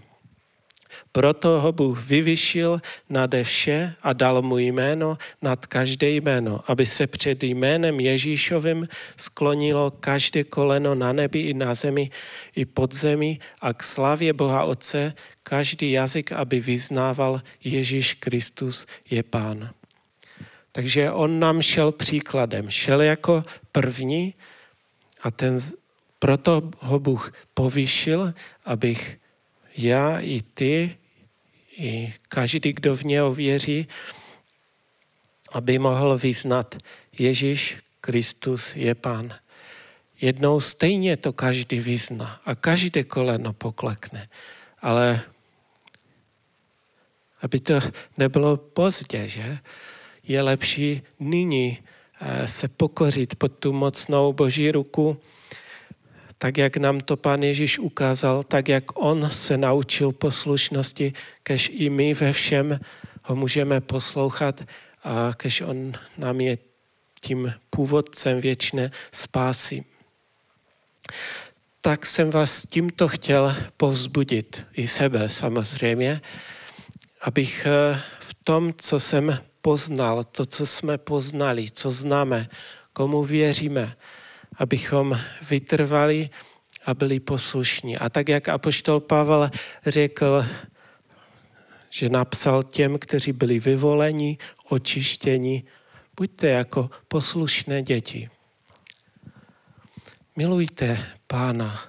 Proto 1.13 1.61
ho 1.61 1.73
Bůh 1.73 2.07
vyvyšil 2.07 2.81
nade 3.11 3.45
vše 3.45 3.95
a 4.03 4.13
dal 4.13 4.43
mu 4.43 4.59
jméno 4.59 5.19
nad 5.43 5.67
každé 5.67 6.11
jméno, 6.11 6.61
aby 6.67 6.87
se 6.87 7.07
před 7.07 7.43
jménem 7.43 8.01
Ježíšovým 8.01 8.89
sklonilo 9.17 9.91
každé 9.91 10.45
koleno 10.45 10.95
na 10.95 11.13
nebi 11.13 11.41
i 11.41 11.55
na 11.55 11.75
zemi 11.75 12.11
i 12.57 12.65
pod 12.65 12.95
zemi 12.95 13.39
a 13.61 13.73
k 13.73 13.83
slavě 13.83 14.33
Boha 14.33 14.65
Otce 14.65 15.15
každý 15.43 15.93
jazyk, 15.93 16.33
aby 16.33 16.61
vyznával 16.61 17.43
Ježíš 17.65 18.15
Kristus 18.15 18.87
je 19.11 19.23
Pán. 19.23 19.71
Takže 20.73 21.11
on 21.11 21.41
nám 21.41 21.63
šel 21.63 21.93
příkladem. 21.93 22.71
Šel 22.71 23.03
jako 23.03 23.45
první 23.73 24.35
a 25.23 25.31
ten, 25.31 25.61
proto 26.19 26.71
ho 26.79 26.99
Bůh 26.99 27.33
povýšil, 27.55 28.33
abych 28.65 29.19
já 29.79 30.21
i 30.21 30.43
ty, 30.43 30.99
i 31.77 32.15
každý, 32.29 32.73
kdo 32.73 32.97
v 32.97 33.03
něho 33.05 33.35
věří, 33.35 33.89
aby 35.53 35.79
mohl 35.79 36.19
vyznat 36.19 36.77
Ježíš 37.19 37.77
Kristus 38.01 38.77
je 38.77 38.95
Pán. 38.95 39.35
Jednou 40.21 40.61
stejně 40.61 41.17
to 41.17 41.33
každý 41.33 41.81
vyzná 41.81 42.41
a 42.45 42.55
každé 42.55 43.05
koleno 43.05 43.53
poklekne. 43.53 44.29
Ale 44.83 45.21
aby 47.43 47.61
to 47.61 47.81
nebylo 48.17 48.57
pozdě, 48.57 49.29
že? 49.29 49.59
Je 50.23 50.43
lepší 50.43 51.03
nyní 51.21 51.79
eh, 52.21 52.49
se 52.49 52.69
pokořit 52.69 53.35
pod 53.35 53.53
tu 53.53 53.73
mocnou 53.73 54.33
boží 54.33 54.71
ruku, 54.71 55.21
tak 56.39 56.57
jak 56.59 56.77
nám 56.77 57.01
to 57.01 57.17
Pán 57.17 57.43
Ježíš 57.43 57.79
ukázal, 57.79 58.43
tak 58.43 58.69
jak 58.69 58.85
On 58.95 59.31
se 59.33 59.57
naučil 59.57 60.13
poslušnosti, 60.13 61.13
kež 61.43 61.71
i 61.75 61.91
my 61.91 62.15
ve 62.15 62.33
všem 62.33 62.81
ho 63.23 63.37
můžeme 63.37 63.81
poslouchat 63.81 64.65
a 65.05 65.31
kež 65.37 65.61
On 65.61 65.93
nám 66.19 66.41
je 66.41 66.59
tím 67.21 67.55
původcem 67.71 68.41
věčné 68.41 68.91
spásy. 69.13 69.85
Tak 71.81 72.07
jsem 72.07 72.31
vás 72.31 72.67
tímto 72.67 73.09
chtěl 73.09 73.57
povzbudit, 73.77 74.67
i 74.73 74.89
sebe 74.89 75.29
samozřejmě, 75.29 76.21
abych 77.21 77.67
eh, 77.67 78.01
v 78.21 78.35
tom, 78.45 78.73
co 78.77 79.01
jsem 79.01 79.39
poznal, 79.63 80.25
to, 80.25 80.47
co 80.47 80.67
jsme 80.67 80.99
poznali, 80.99 81.71
co 81.71 81.91
známe, 81.91 82.49
komu 82.93 83.25
věříme, 83.25 83.97
abychom 84.59 85.21
vytrvali 85.51 86.31
a 86.87 86.95
byli 86.95 87.21
poslušní. 87.21 87.99
A 87.99 88.09
tak, 88.09 88.29
jak 88.29 88.49
apoštol 88.49 89.01
Pavel 89.01 89.51
řekl, 89.87 90.47
že 91.91 92.09
napsal 92.09 92.63
těm, 92.63 92.99
kteří 92.99 93.33
byli 93.33 93.59
vyvoleni, 93.59 94.39
očištěni, 94.69 95.65
buďte 96.17 96.49
jako 96.49 96.91
poslušné 97.09 97.83
děti. 97.83 98.31
Milujte 100.37 101.07
pána, 101.27 101.81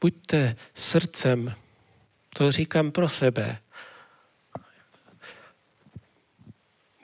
buďte 0.00 0.56
srdcem, 0.74 1.54
to 2.28 2.52
říkám 2.52 2.90
pro 2.90 3.08
sebe, 3.08 3.58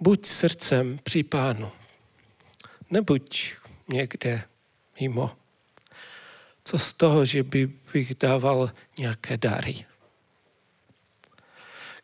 buď 0.00 0.26
srdcem 0.26 0.98
při 1.03 1.22
pánu, 1.22 1.70
nebuď 2.90 3.53
někde 3.88 4.44
mimo. 5.03 5.36
Co 6.64 6.78
z 6.78 6.92
toho, 6.92 7.24
že 7.24 7.42
by 7.42 7.66
bych 7.92 8.14
dával 8.14 8.70
nějaké 8.98 9.36
dary, 9.36 9.84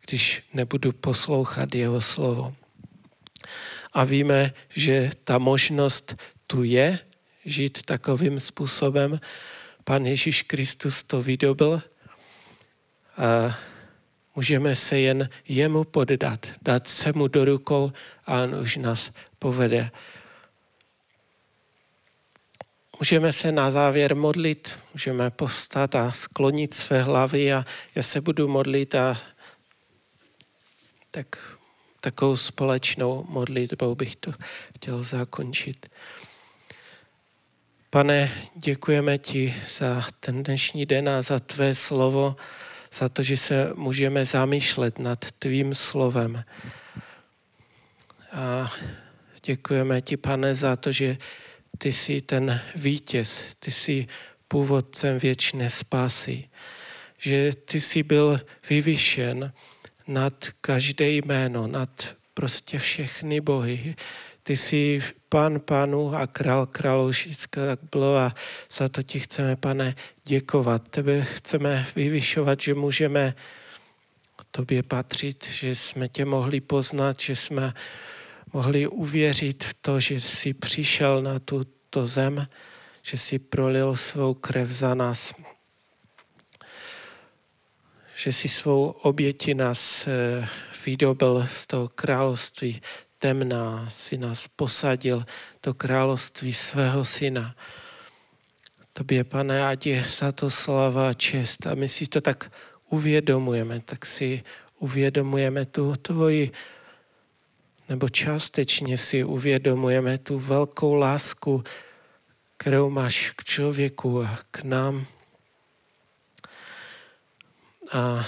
když 0.05 0.43
nebudu 0.53 0.91
poslouchat 0.91 1.75
jeho 1.75 2.01
slovo. 2.01 2.55
A 3.93 4.03
víme, 4.03 4.53
že 4.69 5.11
ta 5.23 5.37
možnost 5.37 6.15
tu 6.47 6.63
je, 6.63 6.99
žít 7.45 7.85
takovým 7.85 8.39
způsobem. 8.39 9.19
Pan 9.83 10.05
Ježíš 10.05 10.41
Kristus 10.41 11.03
to 11.03 11.21
vydobil 11.21 11.81
a 13.17 13.57
můžeme 14.35 14.75
se 14.75 14.99
jen 14.99 15.29
jemu 15.47 15.83
poddat, 15.83 16.47
dát 16.61 16.87
se 16.87 17.13
mu 17.15 17.27
do 17.27 17.45
rukou 17.45 17.91
a 18.25 18.43
on 18.43 18.55
už 18.55 18.77
nás 18.77 19.11
povede. 19.39 19.91
Můžeme 22.99 23.33
se 23.33 23.51
na 23.51 23.71
závěr 23.71 24.15
modlit, 24.15 24.79
můžeme 24.93 25.29
postat 25.29 25.95
a 25.95 26.11
sklonit 26.11 26.73
své 26.73 27.01
hlavy 27.01 27.53
a 27.53 27.65
já 27.95 28.03
se 28.03 28.21
budu 28.21 28.47
modlit 28.47 28.95
a 28.95 29.17
tak 31.11 31.57
takovou 32.01 32.37
společnou 32.37 33.25
modlitbou 33.29 33.95
bych 33.95 34.15
to 34.15 34.33
chtěl 34.75 35.03
zakončit. 35.03 35.89
Pane, 37.89 38.31
děkujeme 38.55 39.17
ti 39.17 39.55
za 39.77 40.03
ten 40.19 40.43
dnešní 40.43 40.85
den 40.85 41.09
a 41.09 41.21
za 41.21 41.39
tvé 41.39 41.75
slovo, 41.75 42.35
za 42.93 43.09
to, 43.09 43.23
že 43.23 43.37
se 43.37 43.71
můžeme 43.75 44.25
zamýšlet 44.25 44.99
nad 44.99 45.25
tvým 45.39 45.75
slovem. 45.75 46.43
A 48.31 48.73
děkujeme 49.45 50.01
ti, 50.01 50.17
pane, 50.17 50.55
za 50.55 50.75
to, 50.75 50.91
že 50.91 51.17
ty 51.81 51.93
jsi 51.93 52.21
ten 52.21 52.61
vítěz, 52.75 53.55
ty 53.59 53.71
jsi 53.71 54.07
původcem 54.47 55.19
věčné 55.19 55.69
spásy, 55.69 56.49
že 57.17 57.53
ty 57.65 57.81
jsi 57.81 58.03
byl 58.03 58.41
vyvyšen 58.69 59.53
nad 60.07 60.33
každé 60.61 61.09
jméno, 61.09 61.67
nad 61.67 62.15
prostě 62.33 62.79
všechny 62.79 63.41
bohy. 63.41 63.95
Ty 64.43 64.57
jsi 64.57 65.01
pán 65.29 65.59
panu 65.59 66.15
a 66.15 66.27
král 66.27 66.65
králu, 66.65 67.11
všechno 67.11 67.65
tak 67.65 67.79
bylo 67.91 68.17
a 68.17 68.35
za 68.73 68.89
to 68.89 69.03
ti 69.03 69.19
chceme, 69.19 69.55
pane, 69.55 69.95
děkovat. 70.23 70.87
Tebe 70.89 71.21
chceme 71.21 71.87
vyvyšovat, 71.95 72.61
že 72.61 72.73
můžeme 72.73 73.33
tobě 74.51 74.83
patřit, 74.83 75.45
že 75.51 75.75
jsme 75.75 76.07
tě 76.07 76.25
mohli 76.25 76.61
poznat, 76.61 77.19
že 77.19 77.35
jsme 77.35 77.73
mohli 78.53 78.87
uvěřit 78.87 79.67
to, 79.81 79.99
že 79.99 80.21
jsi 80.21 80.53
přišel 80.53 81.21
na 81.21 81.39
tuto 81.39 82.07
zem, 82.07 82.47
že 83.01 83.17
jsi 83.17 83.39
prolil 83.39 83.95
svou 83.95 84.33
krev 84.33 84.69
za 84.69 84.93
nás, 84.93 85.33
že 88.15 88.33
jsi 88.33 88.49
svou 88.49 88.85
oběti 88.89 89.53
nás 89.53 90.07
eh, 90.07 90.47
vydobil 90.85 91.47
z 91.47 91.67
toho 91.67 91.87
království 91.87 92.81
temná, 93.19 93.89
si 93.91 94.17
nás 94.17 94.47
posadil 94.47 95.25
do 95.63 95.73
království 95.73 96.53
svého 96.53 97.05
syna. 97.05 97.55
Tobě, 98.93 99.23
pane, 99.23 99.67
ať 99.67 99.85
je 99.85 100.05
za 100.19 100.31
to 100.31 100.49
slava 100.49 101.09
a 101.09 101.13
čest. 101.13 101.67
A 101.67 101.75
my 101.75 101.89
si 101.89 102.07
to 102.07 102.21
tak 102.21 102.51
uvědomujeme, 102.89 103.79
tak 103.79 104.05
si 104.05 104.43
uvědomujeme 104.79 105.65
tu 105.65 105.95
tvoji 105.95 106.51
nebo 107.89 108.09
částečně 108.09 108.97
si 108.97 109.23
uvědomujeme 109.23 110.17
tu 110.17 110.39
velkou 110.39 110.93
lásku, 110.93 111.63
kterou 112.57 112.89
máš 112.89 113.31
k 113.35 113.43
člověku 113.43 114.23
a 114.23 114.39
k 114.51 114.63
nám. 114.63 115.05
A 117.91 118.25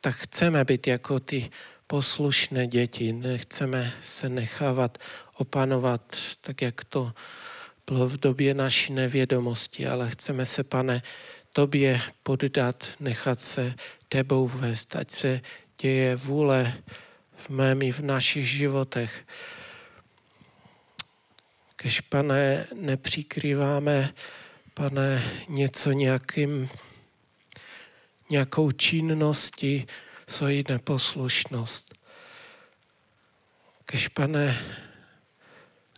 tak 0.00 0.16
chceme 0.16 0.64
být 0.64 0.86
jako 0.86 1.20
ty 1.20 1.50
poslušné 1.86 2.66
děti, 2.66 3.12
nechceme 3.12 3.92
se 4.02 4.28
nechávat 4.28 4.98
opanovat 5.36 6.16
tak, 6.40 6.62
jak 6.62 6.84
to 6.84 7.12
bylo 7.90 8.08
v 8.08 8.16
době 8.16 8.54
naší 8.54 8.92
nevědomosti, 8.92 9.86
ale 9.86 10.10
chceme 10.10 10.46
se, 10.46 10.64
pane, 10.64 11.02
tobě 11.52 12.00
poddat, 12.22 12.90
nechat 13.00 13.40
se 13.40 13.74
tebou 14.08 14.48
vést, 14.48 14.96
ať 14.96 15.10
se 15.10 15.40
děje 15.80 16.16
vůle 16.16 16.74
v 17.42 17.48
mém 17.48 17.82
i 17.82 17.92
v 17.92 18.00
našich 18.00 18.48
životech. 18.48 19.24
kež, 21.76 22.00
pane, 22.00 22.66
nepřikrýváme, 22.74 24.14
pane, 24.74 25.32
něco 25.48 25.92
nějakým, 25.92 26.68
nějakou 28.30 28.72
činností, 28.72 29.86
svoji 30.26 30.64
neposlušnost. 30.68 31.94
Kež, 33.86 34.08
pane, 34.08 34.64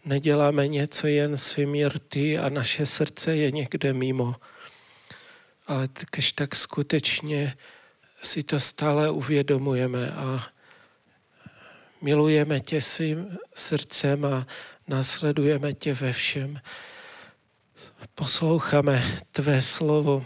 neděláme 0.05 0.69
něco 0.69 1.07
jen 1.07 1.39
svými 1.39 1.89
rty 1.89 2.39
a 2.39 2.49
naše 2.49 2.87
srdce 2.87 3.37
je 3.37 3.51
někde 3.51 3.93
mimo, 3.93 4.37
ale 5.67 5.89
kež 6.11 6.33
tak 6.33 6.55
skutečně 6.57 7.57
si 8.23 8.43
to 8.43 8.61
stále 8.61 9.11
uvědomujeme 9.11 10.11
a 10.11 10.54
milujeme 12.05 12.61
tě 12.61 12.81
svým 12.81 13.39
srdcem 13.55 14.25
a 14.25 14.47
následujeme 14.89 15.73
tě 15.73 15.95
ve 15.95 16.13
všem. 16.13 16.61
Posloucháme 18.15 19.19
tvé 19.33 19.63
slovo 19.63 20.25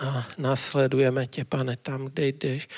a 0.00 0.28
následujeme 0.38 1.26
tě, 1.26 1.44
pane, 1.44 1.76
tam, 1.76 2.04
kde 2.04 2.26
jdeš, 2.26 2.68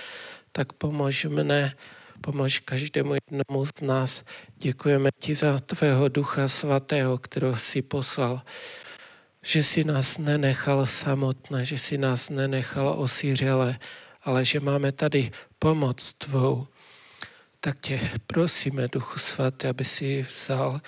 tak 0.53 0.72
pomož 0.72 1.24
mne, 1.24 1.76
pomož 2.20 2.59
každému 2.59 3.14
jednomu 3.14 3.66
z 3.66 3.80
nás. 3.80 4.24
Děkujeme 4.57 5.11
ti 5.18 5.34
za 5.34 5.59
tvého 5.59 6.09
ducha 6.09 6.48
svatého, 6.48 7.18
kterého 7.18 7.57
jsi 7.57 7.82
poslal, 7.82 8.42
že 9.42 9.62
si 9.62 9.84
nás 9.84 10.18
nenechal 10.18 10.86
samotné, 10.86 11.64
že 11.64 11.78
si 11.78 11.98
nás 11.98 12.30
nenechal 12.30 12.94
osířele, 12.98 13.78
ale 14.24 14.44
že 14.44 14.61
máme 14.61 14.92
tady 14.92 15.30
pomoc 15.59 16.12
tvou. 16.12 16.66
Tak 17.62 17.80
tě 17.80 18.11
prosíme, 18.26 18.88
Duchu 18.88 19.18
Svatý, 19.18 19.66
aby 19.66 19.84
si 19.84 20.22
vzal 20.22 20.80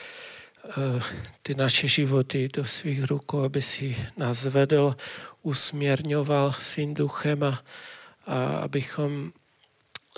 uh, 0.76 1.02
ty 1.42 1.54
naše 1.54 1.88
životy 1.88 2.48
do 2.48 2.64
svých 2.64 3.04
rukou, 3.04 3.44
aby 3.44 3.62
si 3.62 3.96
nás 4.16 4.44
vedl, 4.44 4.96
usměrňoval 5.42 6.52
svým 6.52 6.94
duchem 6.94 7.44
a, 7.44 7.62
a 8.26 8.56
abychom 8.56 9.32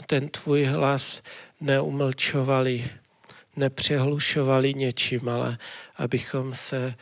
ten 0.07 0.29
tvůj 0.29 0.65
hlas 0.65 1.23
neumlčovali, 1.61 2.91
nepřehlušovali 3.57 4.75
něčím, 4.75 5.29
ale 5.29 5.59
abychom 5.97 6.55
se 6.55 6.95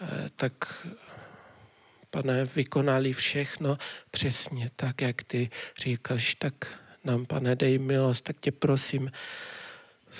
uh, 0.00 0.08
tak 0.36 0.86
pane, 2.10 2.44
vykonali 2.44 3.12
všechno 3.12 3.78
přesně 4.10 4.70
tak, 4.76 5.00
jak 5.00 5.22
ty 5.22 5.50
říkáš, 5.78 6.34
tak 6.34 6.54
nám, 7.06 7.26
pane, 7.26 7.56
dej 7.56 7.78
milost, 7.78 8.24
tak 8.24 8.36
tě 8.40 8.52
prosím 8.52 9.10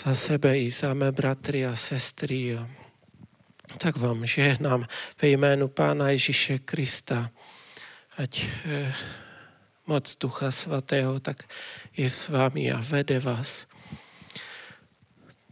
za 0.04 0.14
sebe 0.14 0.58
i 0.58 0.70
za 0.70 0.94
mé 0.94 1.12
bratry 1.12 1.66
a 1.66 1.76
sestry. 1.76 2.58
Tak 3.78 3.96
vám 3.96 4.26
žehnám 4.26 4.86
ve 5.22 5.28
jménu 5.28 5.68
Pána 5.68 6.10
Ježíše 6.10 6.58
Krista, 6.58 7.30
ať 8.16 8.46
eh, 8.64 8.94
moc 9.86 10.16
Ducha 10.16 10.50
Svatého 10.50 11.20
tak 11.20 11.42
je 11.96 12.10
s 12.10 12.28
vámi 12.28 12.72
a 12.72 12.80
vede 12.80 13.20
vás. 13.20 13.66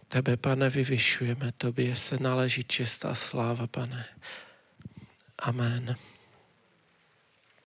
Tebe, 0.08 0.36
pane, 0.36 0.70
vyvyšujeme, 0.70 1.52
tobě 1.58 1.96
se 1.96 2.18
náleží 2.20 2.64
čest 2.64 3.04
a 3.04 3.14
sláva, 3.14 3.66
pane. 3.66 4.04
Amen. 5.38 5.96